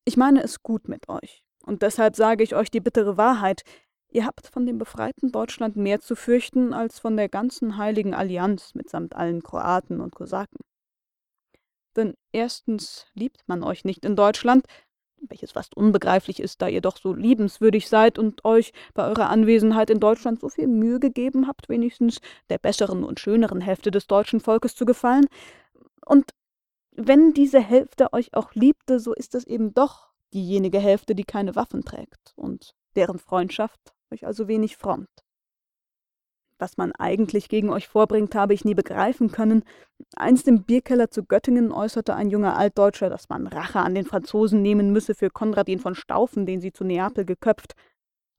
Ich 0.05 0.19
meine 0.19 0.43
es 0.43 0.63
gut 0.63 0.89
mit 0.89 1.09
euch, 1.09 1.43
und 1.65 1.83
deshalb 1.83 2.17
sage 2.17 2.45
ich 2.45 2.55
euch 2.55 2.71
die 2.71 2.81
bittere 2.81 3.17
Wahrheit. 3.17 3.63
Ihr 4.11 4.27
habt 4.27 4.47
von 4.47 4.67
dem 4.67 4.79
befreiten 4.79 5.33
Deutschland 5.33 5.77
mehr 5.77 6.01
zu 6.01 6.17
fürchten 6.17 6.75
als 6.75 6.99
von 6.99 7.17
der 7.17 7.29
ganzen 7.29 7.79
heiligen 7.79 8.15
Allianz 8.15 8.75
mitsamt 8.75 9.17
allen 9.17 9.43
Kroaten 9.43 10.01
und 10.01 10.15
Kosaken. 10.15 10.61
Denn 11.97 12.15
erstens 12.33 13.07
liebt 13.15 13.43
man 13.49 13.63
euch 13.63 13.85
nicht 13.85 14.05
in 14.05 14.17
Deutschland, 14.17 14.67
welches 15.21 15.53
fast 15.53 15.77
unbegreiflich 15.77 16.41
ist, 16.41 16.63
da 16.63 16.69
ihr 16.69 16.81
doch 16.81 16.97
so 16.97 17.13
liebenswürdig 17.13 17.89
seid 17.89 18.19
und 18.19 18.45
euch 18.45 18.73
bei 18.95 19.07
eurer 19.07 19.31
Anwesenheit 19.31 19.91
in 19.91 20.01
Deutschland 20.01 20.41
so 20.41 20.49
viel 20.49 20.67
Mühe 20.67 21.01
gegeben 21.01 21.47
habt, 21.47 21.69
wenigstens 21.69 22.21
der 22.51 22.59
besseren 22.59 23.05
und 23.05 23.21
schöneren 23.21 23.61
Hälfte 23.61 23.91
des 23.91 24.07
deutschen 24.07 24.41
Volkes 24.41 24.75
zu 24.75 24.85
gefallen. 24.85 25.27
Und 26.05 26.31
wenn 26.93 27.33
diese 27.33 27.61
Hälfte 27.61 28.13
euch 28.13 28.35
auch 28.35 28.55
liebte, 28.55 29.01
so 29.01 29.15
ist 29.15 29.35
es 29.35 29.47
eben 29.47 29.73
doch 29.75 30.09
diejenige 30.33 30.79
Hälfte, 30.79 31.15
die 31.15 31.25
keine 31.25 31.57
Waffen 31.57 31.85
trägt 31.85 32.33
und 32.37 32.75
deren 32.97 33.19
Freundschaft 33.19 33.93
euch 34.11 34.27
also 34.27 34.49
wenig 34.49 34.77
frommt. 34.77 35.09
Was 36.59 36.77
man 36.77 36.93
eigentlich 36.93 37.49
gegen 37.49 37.71
euch 37.71 37.87
vorbringt, 37.87 38.35
habe 38.35 38.53
ich 38.53 38.65
nie 38.65 38.75
begreifen 38.75 39.31
können. 39.31 39.63
Einst 40.17 40.49
im 40.49 40.65
Bierkeller 40.65 41.11
zu 41.11 41.25
Göttingen 41.25 41.71
äußerte 41.71 42.15
ein 42.15 42.31
junger 42.31 42.57
Altdeutscher, 42.57 43.09
dass 43.09 43.29
man 43.29 43.47
Rache 43.47 43.79
an 43.79 43.95
den 43.95 44.05
Franzosen 44.05 44.61
nehmen 44.61 44.93
müsse 44.93 45.15
für 45.15 45.31
Konradin 45.31 45.79
von 45.79 45.95
Staufen, 45.95 46.47
den 46.47 46.61
sie 46.61 46.73
zu 46.73 46.85
Neapel 46.85 47.25
geköpft. 47.25 47.75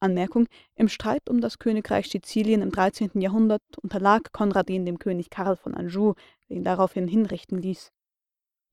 Anmerkung: 0.01 0.47
Im 0.75 0.89
Streit 0.89 1.29
um 1.29 1.39
das 1.39 1.59
Königreich 1.59 2.09
Sizilien 2.09 2.61
im 2.61 2.71
13. 2.71 3.21
Jahrhundert 3.21 3.61
unterlag 3.81 4.31
Konradin 4.33 4.85
dem 4.85 4.99
König 4.99 5.29
Karl 5.29 5.55
von 5.55 5.73
Anjou, 5.73 6.15
der 6.49 6.57
ihn 6.57 6.63
daraufhin 6.63 7.07
hinrichten 7.07 7.57
ließ. 7.57 7.91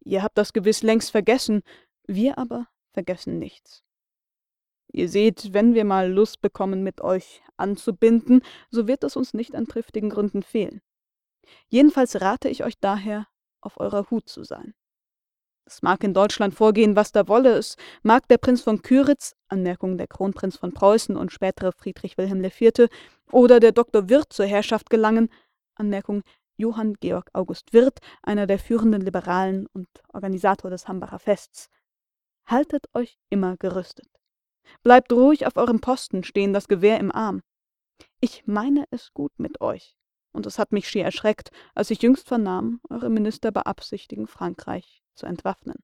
Ihr 0.04 0.22
habt 0.22 0.38
das 0.38 0.52
gewiss 0.52 0.82
längst 0.82 1.10
vergessen, 1.10 1.62
wir 2.06 2.38
aber 2.38 2.66
vergessen 2.92 3.38
nichts. 3.38 3.85
Ihr 4.92 5.08
seht, 5.08 5.52
wenn 5.52 5.74
wir 5.74 5.84
mal 5.84 6.10
Lust 6.10 6.40
bekommen, 6.40 6.82
mit 6.82 7.00
euch 7.00 7.42
anzubinden, 7.56 8.42
so 8.70 8.86
wird 8.86 9.04
es 9.04 9.16
uns 9.16 9.34
nicht 9.34 9.54
an 9.54 9.66
triftigen 9.66 10.10
Gründen 10.10 10.42
fehlen. 10.42 10.80
Jedenfalls 11.68 12.20
rate 12.20 12.48
ich 12.48 12.64
euch 12.64 12.78
daher, 12.80 13.26
auf 13.60 13.78
eurer 13.78 14.10
Hut 14.10 14.28
zu 14.28 14.44
sein. 14.44 14.74
Es 15.64 15.82
mag 15.82 16.04
in 16.04 16.14
Deutschland 16.14 16.54
vorgehen, 16.54 16.94
was 16.94 17.10
da 17.10 17.26
wolle, 17.26 17.56
es 17.56 17.76
mag 18.04 18.28
der 18.28 18.38
Prinz 18.38 18.62
von 18.62 18.82
Kyritz, 18.82 19.34
Anmerkung 19.48 19.98
der 19.98 20.06
Kronprinz 20.06 20.56
von 20.56 20.72
Preußen 20.72 21.16
und 21.16 21.32
spätere 21.32 21.72
Friedrich 21.72 22.16
Wilhelm 22.16 22.44
IV., 22.44 22.88
oder 23.32 23.58
der 23.58 23.72
Dr. 23.72 24.08
Wirth 24.08 24.32
zur 24.32 24.46
Herrschaft 24.46 24.88
gelangen, 24.88 25.28
Anmerkung 25.74 26.22
Johann 26.56 26.94
Georg 27.00 27.30
August 27.32 27.72
Wirth, 27.72 27.98
einer 28.22 28.46
der 28.46 28.60
führenden 28.60 29.02
Liberalen 29.02 29.66
und 29.72 29.88
Organisator 30.12 30.70
des 30.70 30.86
Hambacher 30.86 31.18
Fests, 31.18 31.68
haltet 32.46 32.86
euch 32.94 33.18
immer 33.28 33.56
gerüstet. 33.56 34.06
Bleibt 34.82 35.12
ruhig 35.12 35.46
auf 35.46 35.56
eurem 35.56 35.80
Posten 35.80 36.24
stehen, 36.24 36.52
das 36.52 36.68
Gewehr 36.68 36.98
im 36.98 37.12
Arm. 37.12 37.42
Ich 38.20 38.46
meine 38.46 38.84
es 38.90 39.12
gut 39.12 39.32
mit 39.38 39.60
euch, 39.60 39.96
und 40.32 40.46
es 40.46 40.58
hat 40.58 40.72
mich 40.72 40.88
schier 40.88 41.04
erschreckt, 41.04 41.50
als 41.74 41.90
ich 41.90 42.02
jüngst 42.02 42.28
vernahm, 42.28 42.80
eure 42.88 43.10
Minister 43.10 43.52
beabsichtigen, 43.52 44.26
Frankreich 44.26 45.02
zu 45.14 45.26
entwaffnen. 45.26 45.76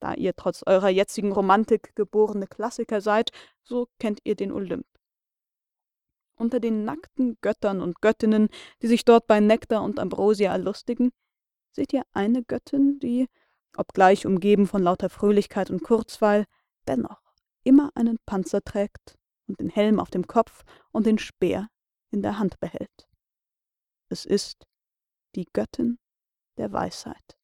Da 0.00 0.14
ihr 0.14 0.34
trotz 0.36 0.62
eurer 0.66 0.88
jetzigen 0.90 1.32
Romantik 1.32 1.94
geborene 1.96 2.46
Klassiker 2.46 3.00
seid, 3.00 3.30
so 3.62 3.88
kennt 3.98 4.20
ihr 4.24 4.36
den 4.36 4.52
Olymp. 4.52 4.86
Unter 6.38 6.60
den 6.60 6.84
nackten 6.84 7.38
Göttern 7.40 7.80
und 7.80 8.02
Göttinnen, 8.02 8.50
die 8.82 8.88
sich 8.88 9.06
dort 9.06 9.26
bei 9.26 9.40
Nektar 9.40 9.82
und 9.82 9.98
Ambrosia 9.98 10.52
erlustigen, 10.52 11.12
seht 11.72 11.94
ihr 11.94 12.02
eine 12.12 12.44
Göttin, 12.44 12.98
die, 13.00 13.28
obgleich 13.76 14.26
umgeben 14.26 14.66
von 14.66 14.82
lauter 14.82 15.08
Fröhlichkeit 15.08 15.70
und 15.70 15.82
Kurzweil, 15.82 16.44
dennoch 16.86 17.25
immer 17.66 17.90
einen 17.94 18.18
Panzer 18.26 18.62
trägt 18.62 19.18
und 19.46 19.60
den 19.60 19.68
Helm 19.68 20.00
auf 20.00 20.10
dem 20.10 20.26
Kopf 20.26 20.64
und 20.92 21.06
den 21.06 21.18
Speer 21.18 21.68
in 22.10 22.22
der 22.22 22.38
Hand 22.38 22.60
behält. 22.60 23.08
Es 24.08 24.24
ist 24.24 24.66
die 25.34 25.46
Göttin 25.52 25.98
der 26.56 26.72
Weisheit. 26.72 27.36